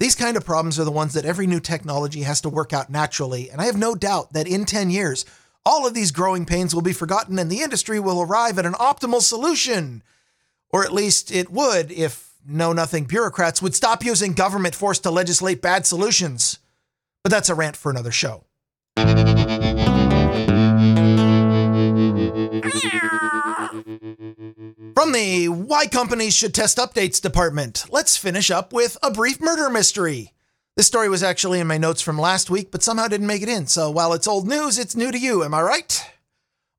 These 0.00 0.14
kind 0.14 0.38
of 0.38 0.46
problems 0.46 0.80
are 0.80 0.84
the 0.84 0.90
ones 0.90 1.12
that 1.12 1.26
every 1.26 1.46
new 1.46 1.60
technology 1.60 2.22
has 2.22 2.40
to 2.40 2.48
work 2.48 2.72
out 2.72 2.88
naturally. 2.88 3.50
And 3.50 3.60
I 3.60 3.66
have 3.66 3.76
no 3.76 3.94
doubt 3.94 4.32
that 4.32 4.48
in 4.48 4.64
10 4.64 4.88
years, 4.88 5.26
all 5.66 5.86
of 5.86 5.92
these 5.92 6.10
growing 6.10 6.46
pains 6.46 6.74
will 6.74 6.80
be 6.80 6.94
forgotten 6.94 7.38
and 7.38 7.52
the 7.52 7.60
industry 7.60 8.00
will 8.00 8.22
arrive 8.22 8.58
at 8.58 8.64
an 8.64 8.72
optimal 8.72 9.20
solution. 9.20 10.02
Or 10.70 10.86
at 10.86 10.92
least 10.94 11.30
it 11.30 11.50
would 11.50 11.92
if 11.92 12.32
know 12.46 12.72
nothing 12.72 13.04
bureaucrats 13.04 13.60
would 13.60 13.74
stop 13.74 14.02
using 14.02 14.32
government 14.32 14.74
force 14.74 14.98
to 15.00 15.10
legislate 15.10 15.60
bad 15.60 15.84
solutions. 15.84 16.58
But 17.22 17.30
that's 17.30 17.50
a 17.50 17.54
rant 17.54 17.76
for 17.76 17.90
another 17.90 18.10
show. 18.10 18.44
From 24.96 25.12
the 25.12 25.50
Why 25.50 25.86
Companies 25.86 26.34
Should 26.34 26.54
Test 26.54 26.78
Updates 26.78 27.20
department, 27.20 27.84
let's 27.90 28.16
finish 28.16 28.50
up 28.50 28.72
with 28.72 28.96
a 29.02 29.10
brief 29.10 29.42
murder 29.42 29.68
mystery. 29.68 30.32
This 30.74 30.86
story 30.86 31.10
was 31.10 31.22
actually 31.22 31.60
in 31.60 31.66
my 31.66 31.76
notes 31.76 32.00
from 32.00 32.18
last 32.18 32.48
week, 32.48 32.70
but 32.70 32.82
somehow 32.82 33.06
didn't 33.06 33.26
make 33.26 33.42
it 33.42 33.50
in, 33.50 33.66
so 33.66 33.90
while 33.90 34.14
it's 34.14 34.26
old 34.26 34.48
news, 34.48 34.78
it's 34.78 34.96
new 34.96 35.12
to 35.12 35.18
you, 35.18 35.44
am 35.44 35.52
I 35.52 35.60
right? 35.60 36.02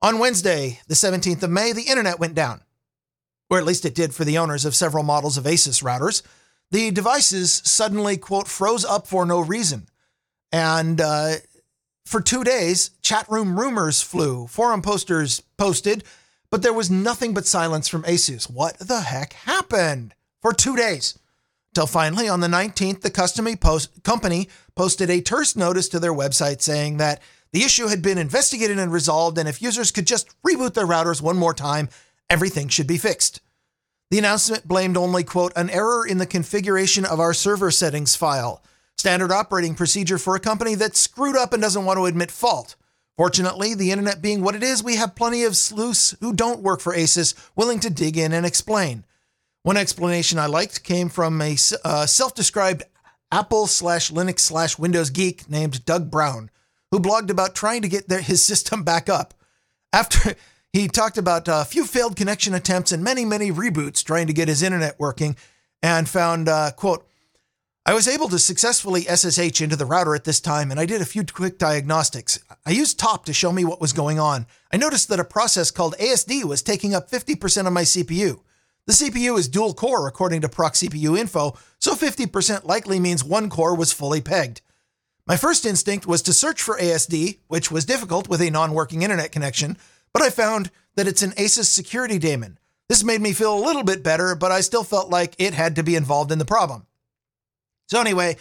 On 0.02 0.18
Wednesday, 0.18 0.80
the 0.88 0.96
17th 0.96 1.44
of 1.44 1.52
May, 1.52 1.74
the 1.74 1.84
internet 1.84 2.18
went 2.18 2.34
down. 2.34 2.62
Or 3.52 3.60
at 3.60 3.66
least 3.66 3.86
it 3.86 3.94
did 3.94 4.16
for 4.16 4.26
the 4.26 4.40
owners 4.40 4.66
of 4.66 4.74
several 4.74 5.04
models 5.04 5.38
of 5.38 5.44
Asus 5.44 5.84
routers. 5.84 6.24
The 6.72 6.90
devices 6.90 7.62
suddenly, 7.66 8.18
quote, 8.18 8.48
froze 8.48 8.84
up 8.84 9.06
for 9.06 9.28
no 9.28 9.42
reason. 9.42 9.90
And 10.52 11.00
uh, 11.00 11.36
for 12.04 12.20
two 12.20 12.44
days, 12.44 12.90
chat 13.04 13.30
room 13.30 13.60
rumors 13.60 14.02
flew, 14.02 14.48
forum 14.48 14.82
posters 14.82 15.44
posted, 15.60 16.04
but 16.52 16.62
there 16.62 16.74
was 16.74 16.90
nothing 16.90 17.34
but 17.34 17.46
silence 17.46 17.88
from 17.88 18.04
Asus. 18.04 18.50
What 18.50 18.80
the 18.80 19.02
heck 19.02 19.34
happened? 19.34 20.14
For 20.42 20.54
two 20.54 20.76
days. 20.76 21.18
Till 21.74 21.88
finally, 21.88 22.30
on 22.30 22.40
the 22.40 22.48
19th, 22.48 23.02
the 23.02 23.58
post- 23.60 24.04
company 24.04 24.50
posted 24.76 25.10
a 25.10 25.22
terse 25.22 25.56
notice 25.56 25.88
to 25.90 26.00
their 26.00 26.14
website 26.14 26.62
saying 26.62 26.98
that 26.98 27.22
the 27.54 27.64
issue 27.64 27.88
had 27.88 28.02
been 28.02 28.18
investigated 28.18 28.80
and 28.80 28.92
resolved, 28.92 29.38
and 29.38 29.48
if 29.48 29.62
users 29.62 29.92
could 29.92 30.08
just 30.08 30.30
reboot 30.42 30.74
their 30.74 30.88
routers 30.88 31.22
one 31.22 31.38
more 31.38 31.54
time, 31.54 31.90
everything 32.30 32.68
should 32.68 32.88
be 32.88 32.98
fixed. 32.98 33.42
The 34.10 34.20
announcement 34.20 34.68
blamed 34.68 34.98
only, 34.98 35.24
quote, 35.24 35.54
an 35.56 35.70
error 35.70 36.06
in 36.06 36.18
the 36.18 36.26
configuration 36.26 37.06
of 37.06 37.20
our 37.20 37.34
server 37.34 37.72
settings 37.72 38.16
file, 38.16 38.64
standard 38.98 39.32
operating 39.32 39.76
procedure 39.76 40.18
for 40.18 40.36
a 40.36 40.40
company 40.40 40.76
that 40.76 40.96
screwed 40.96 41.36
up 41.36 41.54
and 41.54 41.62
doesn't 41.62 41.86
want 41.86 41.98
to 41.98 42.06
admit 42.06 42.32
fault. 42.32 42.76
Fortunately, 43.18 43.74
the 43.74 43.92
internet 43.92 44.22
being 44.22 44.42
what 44.42 44.56
it 44.56 44.62
is, 44.62 44.84
we 44.84 44.96
have 44.96 45.16
plenty 45.16 45.44
of 45.44 45.58
sleuths 45.58 46.16
who 46.22 46.34
don't 46.34 46.62
work 46.62 46.80
for 46.80 46.96
ASUS 46.96 47.34
willing 47.56 47.80
to 47.80 47.90
dig 47.90 48.16
in 48.16 48.32
and 48.32 48.46
explain. 48.46 49.06
One 49.64 49.76
explanation 49.76 50.38
I 50.38 50.46
liked 50.46 50.84
came 50.84 51.10
from 51.10 51.42
a 51.42 51.58
uh, 51.84 52.06
self 52.06 52.36
described 52.36 52.84
Apple 53.32 53.66
slash 53.68 54.12
Linux 54.12 54.40
slash 54.40 54.78
Windows 54.78 55.10
geek 55.10 55.50
named 55.50 55.84
Doug 55.84 56.12
Brown, 56.12 56.52
who 56.92 57.00
blogged 57.00 57.32
about 57.32 57.56
trying 57.56 57.82
to 57.82 57.90
get 57.90 58.08
their, 58.08 58.22
his 58.22 58.46
system 58.46 58.84
back 58.84 59.10
up. 59.10 59.34
After 59.92 60.36
he 60.72 60.88
talked 60.88 61.18
about 61.18 61.48
a 61.48 61.66
few 61.66 61.86
failed 61.86 62.16
connection 62.16 62.54
attempts 62.54 62.92
and 62.92 63.04
many, 63.04 63.26
many 63.26 63.52
reboots 63.52 64.04
trying 64.04 64.28
to 64.28 64.34
get 64.34 64.48
his 64.48 64.62
internet 64.62 65.00
working, 65.00 65.36
and 65.84 66.08
found, 66.08 66.50
uh, 66.50 66.72
quote, 66.76 67.08
I 67.88 67.94
was 67.94 68.10
able 68.10 68.28
to 68.28 68.38
successfully 68.38 69.04
SSH 69.04 69.62
into 69.62 69.78
the 69.78 69.86
router 69.86 70.14
at 70.14 70.26
this 70.26 70.42
time, 70.42 70.72
and 70.72 70.80
I 70.80 70.86
did 70.86 71.02
a 71.02 71.06
few 71.06 71.24
quick 71.24 71.58
diagnostics. 71.58 72.38
I 72.66 72.72
used 72.72 73.00
Top 73.00 73.24
to 73.24 73.34
show 73.34 73.54
me 73.54 73.64
what 73.64 73.80
was 73.80 73.94
going 73.94 74.20
on. 74.20 74.46
I 74.74 74.76
noticed 74.76 75.08
that 75.08 75.22
a 75.22 75.24
process 75.24 75.72
called 75.72 75.96
ASD 75.98 76.44
was 76.44 76.62
taking 76.62 76.94
up 76.94 77.10
50% 77.10 77.66
of 77.66 77.72
my 77.72 77.84
CPU. 77.84 78.42
The 78.88 78.94
CPU 78.94 79.40
is 79.40 79.48
dual 79.48 79.74
core 79.74 80.06
according 80.06 80.42
to 80.42 80.50
proc 80.50 80.74
CPU 80.74 81.18
info, 81.18 81.58
so 81.80 81.94
50% 81.94 82.66
likely 82.66 83.00
means 83.00 83.24
one 83.24 83.50
core 83.50 83.74
was 83.74 83.94
fully 83.94 84.20
pegged. 84.20 84.60
My 85.26 85.38
first 85.38 85.66
instinct 85.66 86.06
was 86.06 86.22
to 86.24 86.34
search 86.34 86.62
for 86.62 86.78
ASD, 86.78 87.40
which 87.48 87.72
was 87.72 87.86
difficult 87.86 88.28
with 88.28 88.42
a 88.42 88.50
non 88.50 88.74
working 88.74 89.04
internet 89.04 89.32
connection, 89.32 89.78
but 90.12 90.22
I 90.22 90.30
found 90.30 90.72
that 90.96 91.08
it's 91.08 91.24
an 91.24 91.32
ASUS 91.32 91.68
security 91.68 92.20
daemon. 92.20 92.60
This 92.90 93.06
made 93.06 93.22
me 93.22 93.32
feel 93.32 93.58
a 93.58 93.66
little 93.66 93.84
bit 93.84 94.04
better, 94.04 94.36
but 94.36 94.52
I 94.52 94.60
still 94.60 94.84
felt 94.84 95.10
like 95.10 95.36
it 95.40 95.54
had 95.54 95.78
to 95.78 95.84
be 95.84 95.96
involved 95.96 96.34
in 96.34 96.38
the 96.38 96.44
problem. 96.44 96.87
So, 97.88 98.00
anyway, 98.00 98.38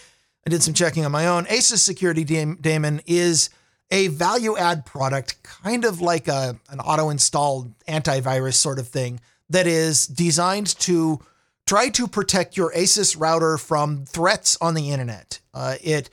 I 0.46 0.50
did 0.50 0.62
some 0.62 0.74
checking 0.74 1.04
on 1.04 1.12
my 1.12 1.26
own. 1.26 1.44
ASUS 1.46 1.78
Security 1.78 2.24
Daemon 2.24 3.00
is 3.06 3.50
a 3.90 4.08
value 4.08 4.56
add 4.56 4.84
product, 4.84 5.42
kind 5.42 5.84
of 5.84 6.00
like 6.00 6.28
a, 6.28 6.58
an 6.70 6.80
auto 6.80 7.10
installed 7.10 7.72
antivirus 7.88 8.54
sort 8.54 8.78
of 8.78 8.88
thing 8.88 9.20
that 9.48 9.66
is 9.66 10.06
designed 10.06 10.78
to 10.80 11.20
try 11.66 11.88
to 11.90 12.06
protect 12.06 12.56
your 12.56 12.72
ASUS 12.72 13.18
router 13.18 13.58
from 13.58 14.04
threats 14.04 14.56
on 14.60 14.74
the 14.74 14.90
internet. 14.90 15.40
Uh, 15.54 15.76
it 15.82 16.10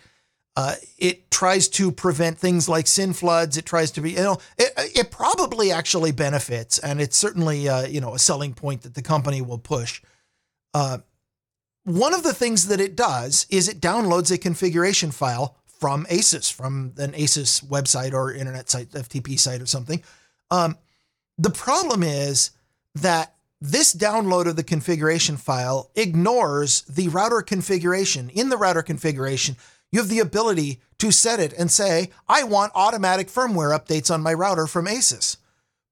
uh, 0.56 0.76
it 1.00 1.32
tries 1.32 1.68
to 1.68 1.92
prevent 1.92 2.38
things 2.38 2.70
like 2.70 2.86
SYN 2.86 3.14
floods. 3.14 3.58
It 3.58 3.66
tries 3.66 3.90
to 3.92 4.02
be, 4.02 4.12
you 4.12 4.18
know, 4.18 4.38
it, 4.56 4.72
it 4.96 5.12
probably 5.12 5.72
actually 5.72 6.12
benefits, 6.12 6.78
and 6.78 7.02
it's 7.02 7.18
certainly, 7.18 7.68
uh, 7.68 7.88
you 7.88 8.00
know, 8.00 8.14
a 8.14 8.20
selling 8.20 8.54
point 8.54 8.84
that 8.84 8.94
the 8.94 9.02
company 9.02 9.42
will 9.42 9.58
push. 9.58 10.02
Uh, 10.76 11.00
one 11.84 12.14
of 12.14 12.24
the 12.24 12.34
things 12.34 12.68
that 12.68 12.80
it 12.80 12.96
does 12.96 13.46
is 13.50 13.68
it 13.68 13.82
downloads 13.82 14.32
a 14.32 14.38
configuration 14.38 15.12
file 15.12 15.58
from 15.80 16.06
ASUS, 16.06 16.52
from 16.52 16.94
an 16.98 17.12
ASUS 17.12 17.66
website 17.66 18.14
or 18.14 18.34
internet 18.34 18.70
site, 18.70 18.90
FTP 18.92 19.38
site 19.38 19.62
or 19.62 19.66
something. 19.66 20.02
Um, 20.50 20.78
the 21.38 21.50
problem 21.50 22.04
is 22.04 22.52
that 22.96 23.36
this 23.60 23.94
download 23.94 24.48
of 24.48 24.56
the 24.56 24.64
configuration 24.64 25.36
file 25.36 25.90
ignores 25.96 26.82
the 26.84 27.10
router 27.10 27.42
configuration. 27.42 28.30
In 28.30 28.50
the 28.50 28.58
router 28.58 28.82
configuration, 28.82 29.58
you 29.92 30.00
have 30.00 30.10
the 30.10 30.20
ability 30.20 30.82
to 31.00 31.12
set 31.12 31.40
it 31.40 31.54
and 31.54 31.70
say, 31.70 32.12
I 32.30 32.44
want 32.44 32.72
automatic 32.76 33.28
firmware 33.28 33.78
updates 33.78 34.14
on 34.14 34.22
my 34.22 34.34
router 34.34 34.68
from 34.68 34.86
ASUS. 34.86 35.38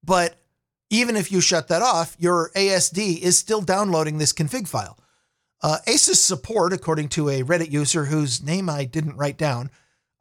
But 0.04 0.36
even 0.90 1.16
if 1.16 1.32
you 1.32 1.42
shut 1.42 1.68
that 1.70 1.82
off, 1.82 2.16
your 2.20 2.52
ASD 2.56 3.20
is 3.20 3.38
still 3.38 3.62
downloading 3.62 4.18
this 4.18 4.34
config 4.34 4.68
file. 4.68 4.98
Uh, 5.64 5.78
ASUS 5.88 6.16
support, 6.16 6.74
according 6.74 7.10
to 7.10 7.30
a 7.30 7.44
Reddit 7.44 7.72
user 7.72 8.06
whose 8.06 8.42
name 8.42 8.70
I 8.70 8.84
didn't 8.86 9.18
write 9.18 9.38
down, 9.38 9.70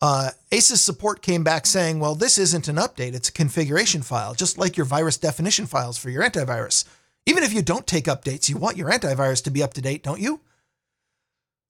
uh, 0.02 0.30
ASUS 0.50 0.76
support 0.76 1.22
came 1.22 1.44
back 1.44 1.66
saying, 1.66 1.98
well, 1.98 2.14
this 2.14 2.38
isn't 2.38 2.68
an 2.68 2.76
update, 2.76 3.14
it's 3.14 3.28
a 3.28 3.32
configuration 3.32 4.02
file, 4.02 4.34
just 4.34 4.58
like 4.58 4.76
your 4.76 4.86
virus 4.86 5.16
definition 5.16 5.66
files 5.66 5.98
for 5.98 6.10
your 6.10 6.22
antivirus. 6.22 6.84
Even 7.26 7.42
if 7.42 7.52
you 7.52 7.62
don't 7.62 7.86
take 7.86 8.04
updates, 8.04 8.48
you 8.48 8.56
want 8.56 8.76
your 8.76 8.90
antivirus 8.90 9.42
to 9.44 9.50
be 9.50 9.62
up 9.62 9.74
to 9.74 9.82
date, 9.82 10.02
don't 10.02 10.20
you? 10.20 10.40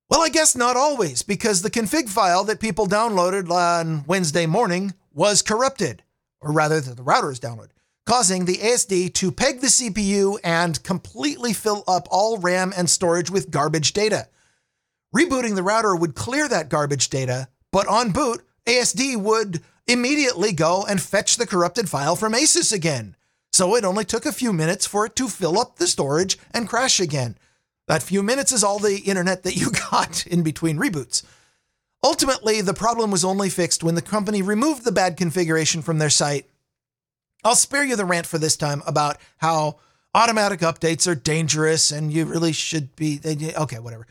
Well, 0.09 0.23
I 0.23 0.29
guess 0.29 0.57
not 0.57 0.77
always, 0.77 1.23
because 1.23 1.63
the 1.63 1.71
config 1.71 2.09
file 2.09 2.43
that 2.45 2.59
people 2.59 2.87
downloaded 2.87 3.51
on 3.51 4.05
Wednesday 4.07 4.47
morning 4.47 4.95
was 5.13 5.43
corrupted, 5.43 6.03
or 6.41 6.53
rather, 6.53 6.81
the 6.81 7.03
router 7.03 7.31
is 7.31 7.39
downloaded, 7.39 7.71
causing 8.11 8.45
the 8.45 8.57
ASD 8.57 9.15
to 9.15 9.31
peg 9.31 9.61
the 9.61 9.69
CPU 9.69 10.37
and 10.43 10.83
completely 10.83 11.53
fill 11.53 11.85
up 11.87 12.09
all 12.11 12.39
RAM 12.39 12.73
and 12.77 12.91
storage 12.91 13.31
with 13.31 13.53
garbage 13.53 13.93
data. 13.93 14.27
Rebooting 15.15 15.55
the 15.55 15.63
router 15.63 15.95
would 15.95 16.17
clear 16.17 16.49
that 16.49 16.69
garbage 16.69 17.09
data, 17.09 17.47
but 17.71 17.87
on 17.87 18.11
boot, 18.11 18.43
ASD 18.67 19.17
would 19.17 19.61
immediately 19.87 20.51
go 20.51 20.85
and 20.85 21.01
fetch 21.01 21.37
the 21.37 21.47
corrupted 21.47 21.89
file 21.89 22.17
from 22.17 22.33
ASUS 22.33 22.73
again. 22.73 23.15
So 23.53 23.77
it 23.77 23.85
only 23.85 24.05
took 24.05 24.27
a 24.27 24.33
few 24.33 24.53
minutes 24.53 24.89
for 24.89 25.07
it 25.07 25.15
to 25.15 25.29
fill 25.29 25.57
up 25.57 25.77
the 25.77 25.87
storage 25.87 26.37
and 26.53 26.69
crash 26.69 26.99
again. 26.99 27.39
That 27.87 28.03
few 28.03 28.25
minutes 28.25 28.51
is 28.51 28.65
all 28.65 28.81
the 28.81 28.99
internet 28.99 29.45
that 29.45 29.55
you 29.55 29.71
got 29.93 30.27
in 30.27 30.43
between 30.43 30.79
reboots. 30.79 31.23
Ultimately, 32.03 32.61
the 32.61 32.75
problem 32.75 33.13
was 33.13 33.25
only 33.25 33.51
fixed 33.51 33.85
when 33.85 33.95
the 33.95 34.03
company 34.03 34.43
removed 34.43 34.83
the 34.83 34.91
bad 34.91 35.17
configuration 35.17 35.81
from 35.81 35.99
their 35.99 36.11
site. 36.11 36.50
I'll 37.45 37.55
spare 37.55 37.85
you 37.85 37.97
the 37.97 38.05
rant 38.05 38.27
for 38.27 38.39
this 38.39 38.57
time 38.57 38.83
about 38.87 39.19
how 39.39 39.79
automatic 40.15 40.61
updates 40.61 41.07
are 41.11 41.15
dangerous 41.15 41.91
and 41.91 42.13
you 42.13 42.25
really 42.25 42.53
should 42.53 42.95
be. 42.97 43.21
Okay, 43.25 43.79
whatever. 43.79 44.07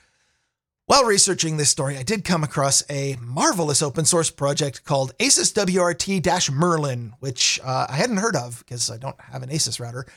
While 0.89 1.05
researching 1.05 1.57
this 1.57 1.69
story, 1.69 1.97
I 1.97 2.03
did 2.03 2.23
come 2.23 2.43
across 2.43 2.81
a 2.89 3.15
marvelous 3.21 3.83
open 3.83 4.05
source 4.05 4.31
project 4.31 4.85
called 4.85 5.15
ASUS 5.19 5.53
WRT 5.53 6.51
Merlin, 6.51 7.13
which 7.19 7.59
uh, 7.63 7.85
I 7.87 7.95
hadn't 7.95 8.17
heard 8.17 8.35
of 8.35 8.63
because 8.65 8.89
I 8.89 8.97
don't 8.97 9.19
have 9.21 9.43
an 9.43 9.49
ASUS 9.49 9.79
router. 9.79 10.07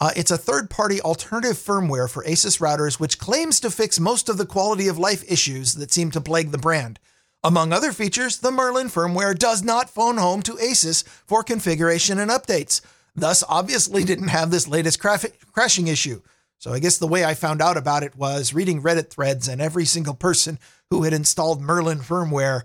Uh, 0.00 0.12
it's 0.16 0.30
a 0.30 0.38
third 0.38 0.70
party 0.70 0.98
alternative 1.02 1.56
firmware 1.56 2.10
for 2.10 2.24
ASUS 2.24 2.58
routers, 2.58 2.98
which 2.98 3.18
claims 3.18 3.60
to 3.60 3.70
fix 3.70 4.00
most 4.00 4.30
of 4.30 4.38
the 4.38 4.46
quality 4.46 4.88
of 4.88 4.98
life 4.98 5.30
issues 5.30 5.74
that 5.74 5.92
seem 5.92 6.10
to 6.12 6.22
plague 6.22 6.52
the 6.52 6.58
brand. 6.58 6.98
Among 7.46 7.74
other 7.74 7.92
features, 7.92 8.38
the 8.38 8.50
Merlin 8.50 8.88
firmware 8.88 9.38
does 9.38 9.62
not 9.62 9.90
phone 9.90 10.16
home 10.16 10.40
to 10.44 10.54
ASUS 10.54 11.06
for 11.26 11.42
configuration 11.42 12.18
and 12.18 12.30
updates, 12.30 12.80
thus, 13.14 13.44
obviously, 13.46 14.02
didn't 14.02 14.28
have 14.28 14.50
this 14.50 14.66
latest 14.66 14.98
crashing 14.98 15.88
issue. 15.88 16.22
So 16.56 16.72
I 16.72 16.78
guess 16.78 16.96
the 16.96 17.06
way 17.06 17.22
I 17.22 17.34
found 17.34 17.60
out 17.60 17.76
about 17.76 18.02
it 18.02 18.16
was 18.16 18.54
reading 18.54 18.80
Reddit 18.80 19.10
threads, 19.10 19.46
and 19.46 19.60
every 19.60 19.84
single 19.84 20.14
person 20.14 20.58
who 20.88 21.02
had 21.02 21.12
installed 21.12 21.60
Merlin 21.60 21.98
firmware 21.98 22.62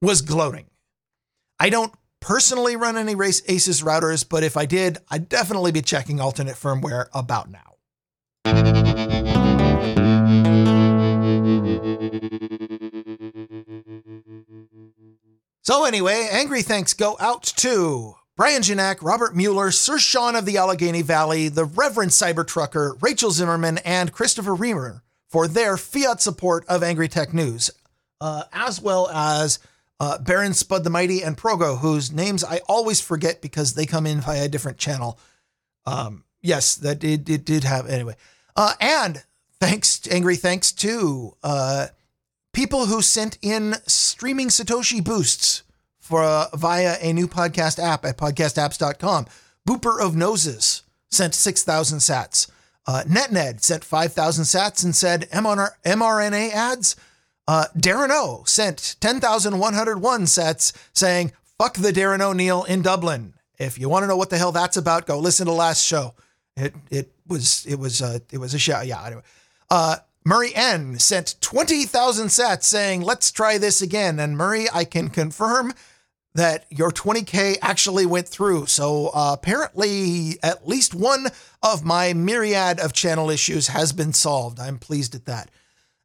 was 0.00 0.22
gloating. 0.22 0.70
I 1.60 1.68
don't 1.68 1.92
personally 2.20 2.76
run 2.76 2.96
any 2.96 3.14
ASUS 3.14 3.84
routers, 3.84 4.26
but 4.26 4.42
if 4.42 4.56
I 4.56 4.64
did, 4.64 4.96
I'd 5.10 5.28
definitely 5.28 5.72
be 5.72 5.82
checking 5.82 6.18
alternate 6.18 6.56
firmware 6.56 7.08
about 7.12 7.50
now. 7.50 7.74
So 15.68 15.84
anyway, 15.84 16.26
angry 16.30 16.62
thanks 16.62 16.94
go 16.94 17.18
out 17.20 17.42
to 17.58 18.14
Brian 18.36 18.62
Janak, 18.62 19.02
Robert 19.02 19.36
Mueller, 19.36 19.70
Sir 19.70 19.98
Sean 19.98 20.34
of 20.34 20.46
the 20.46 20.56
Allegheny 20.56 21.02
Valley, 21.02 21.50
the 21.50 21.66
Reverend 21.66 22.10
Cybertrucker, 22.10 22.96
Rachel 23.02 23.30
Zimmerman, 23.30 23.76
and 23.84 24.10
Christopher 24.10 24.54
Reamer 24.54 25.02
for 25.28 25.46
their 25.46 25.76
fiat 25.76 26.22
support 26.22 26.64
of 26.68 26.82
Angry 26.82 27.06
Tech 27.06 27.34
News, 27.34 27.70
uh, 28.18 28.44
as 28.50 28.80
well 28.80 29.10
as 29.10 29.58
uh, 30.00 30.16
Baron 30.16 30.54
Spud 30.54 30.84
the 30.84 30.88
Mighty 30.88 31.22
and 31.22 31.36
Progo, 31.36 31.78
whose 31.78 32.10
names 32.10 32.42
I 32.42 32.62
always 32.66 33.02
forget 33.02 33.42
because 33.42 33.74
they 33.74 33.84
come 33.84 34.06
in 34.06 34.22
via 34.22 34.46
a 34.46 34.48
different 34.48 34.78
channel. 34.78 35.18
Um, 35.84 36.24
yes, 36.40 36.76
that 36.76 37.04
it 37.04 37.26
did 37.26 37.64
have 37.64 37.86
anyway. 37.90 38.16
Uh, 38.56 38.72
and 38.80 39.22
thanks, 39.60 40.00
angry 40.10 40.36
thanks 40.36 40.72
to 40.72 41.36
uh, 41.42 41.88
people 42.58 42.86
who 42.86 43.00
sent 43.00 43.38
in 43.40 43.76
streaming 43.86 44.48
Satoshi 44.48 45.02
boosts 45.02 45.62
for 45.96 46.24
uh, 46.24 46.46
via 46.54 46.96
a 47.00 47.12
new 47.12 47.28
podcast 47.28 47.78
app 47.78 48.04
at 48.04 48.16
podcastapps.com. 48.18 49.26
Booper 49.64 50.00
of 50.00 50.16
Noses 50.16 50.82
sent 51.08 51.36
6,000 51.36 52.00
sats. 52.00 52.50
Uh, 52.84 53.04
NetNed 53.06 53.62
sent 53.62 53.84
5,000 53.84 54.42
sats 54.42 54.82
and 54.82 54.96
said 54.96 55.30
MR- 55.30 55.70
mRNA 55.84 56.50
ads. 56.50 56.96
Uh, 57.46 57.66
Darren 57.76 58.08
O 58.10 58.42
sent 58.44 58.96
10,101 58.98 60.22
sats 60.22 60.72
saying, 60.92 61.30
fuck 61.60 61.74
the 61.74 61.92
Darren 61.92 62.20
O'Neill 62.20 62.64
in 62.64 62.82
Dublin. 62.82 63.34
If 63.60 63.78
you 63.78 63.88
want 63.88 64.02
to 64.02 64.08
know 64.08 64.16
what 64.16 64.30
the 64.30 64.38
hell 64.38 64.50
that's 64.50 64.76
about, 64.76 65.06
go 65.06 65.20
listen 65.20 65.46
to 65.46 65.52
last 65.52 65.86
show. 65.86 66.14
It 66.56 66.74
it 66.90 67.12
was 67.24 67.64
it 67.66 67.78
was 67.78 68.02
uh, 68.02 68.18
it 68.32 68.38
was 68.38 68.52
a 68.52 68.58
show. 68.58 68.80
Yeah. 68.80 69.04
Anyway, 69.04 69.22
uh, 69.70 69.98
Murray 70.28 70.54
N 70.54 70.98
sent 70.98 71.36
20,000 71.40 72.26
sats 72.26 72.64
saying, 72.64 73.00
let's 73.00 73.32
try 73.32 73.56
this 73.56 73.80
again. 73.80 74.20
And 74.20 74.36
Murray, 74.36 74.66
I 74.70 74.84
can 74.84 75.08
confirm 75.08 75.72
that 76.34 76.66
your 76.68 76.90
20K 76.90 77.56
actually 77.62 78.04
went 78.04 78.28
through. 78.28 78.66
So 78.66 79.06
uh, 79.14 79.30
apparently, 79.32 80.38
at 80.42 80.68
least 80.68 80.94
one 80.94 81.28
of 81.62 81.82
my 81.82 82.12
myriad 82.12 82.78
of 82.78 82.92
channel 82.92 83.30
issues 83.30 83.68
has 83.68 83.94
been 83.94 84.12
solved. 84.12 84.60
I'm 84.60 84.78
pleased 84.78 85.14
at 85.14 85.24
that. 85.24 85.50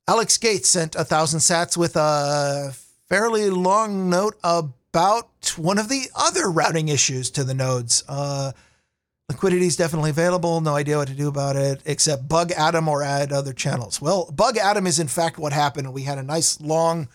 Alex 0.08 0.38
Gates 0.38 0.70
sent 0.70 0.96
a 0.96 1.04
thousand 1.04 1.42
sats 1.42 1.76
with 1.76 1.98
a 1.98 2.74
fairly 3.10 3.50
long 3.50 4.10
note 4.10 4.38
about 4.42 5.54
one 5.58 5.78
of 5.78 5.90
the 5.90 6.06
other 6.16 6.50
routing 6.50 6.88
issues 6.88 7.30
to 7.32 7.44
the 7.44 7.54
nodes. 7.54 8.06
Uh, 8.08 8.54
liquidity 9.30 9.66
is 9.66 9.76
definitely 9.76 10.10
available. 10.10 10.62
No 10.62 10.76
idea 10.76 10.98
what 10.98 11.08
to 11.08 11.14
do 11.14 11.28
about 11.28 11.56
it 11.56 11.82
except 11.86 12.28
bug 12.28 12.52
Adam 12.52 12.88
or 12.88 13.04
add 13.04 13.32
other 13.32 13.54
channels. 13.54 14.02
Well, 14.02 14.32
bug 14.32 14.58
Adam 14.58 14.88
is 14.88 15.00
in 15.00 15.08
fact 15.08 15.38
what 15.38 15.54
happened. 15.54 15.94
We 15.94 16.04
had 16.04 16.18
a 16.18 16.24
nice 16.24 16.60
long 16.60 17.08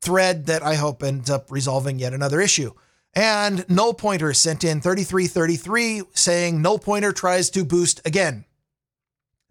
thread 0.00 0.46
that 0.46 0.62
I 0.62 0.74
hope 0.74 1.02
ends 1.02 1.30
up 1.30 1.50
resolving 1.50 1.98
yet 1.98 2.12
another 2.12 2.40
issue. 2.40 2.72
And 3.14 3.68
Null 3.70 3.94
Pointer 3.94 4.34
sent 4.34 4.64
in 4.64 4.80
3333 4.80 6.02
saying 6.14 6.60
Null 6.60 6.78
Pointer 6.78 7.12
tries 7.12 7.48
to 7.50 7.64
boost 7.64 8.00
again. 8.04 8.44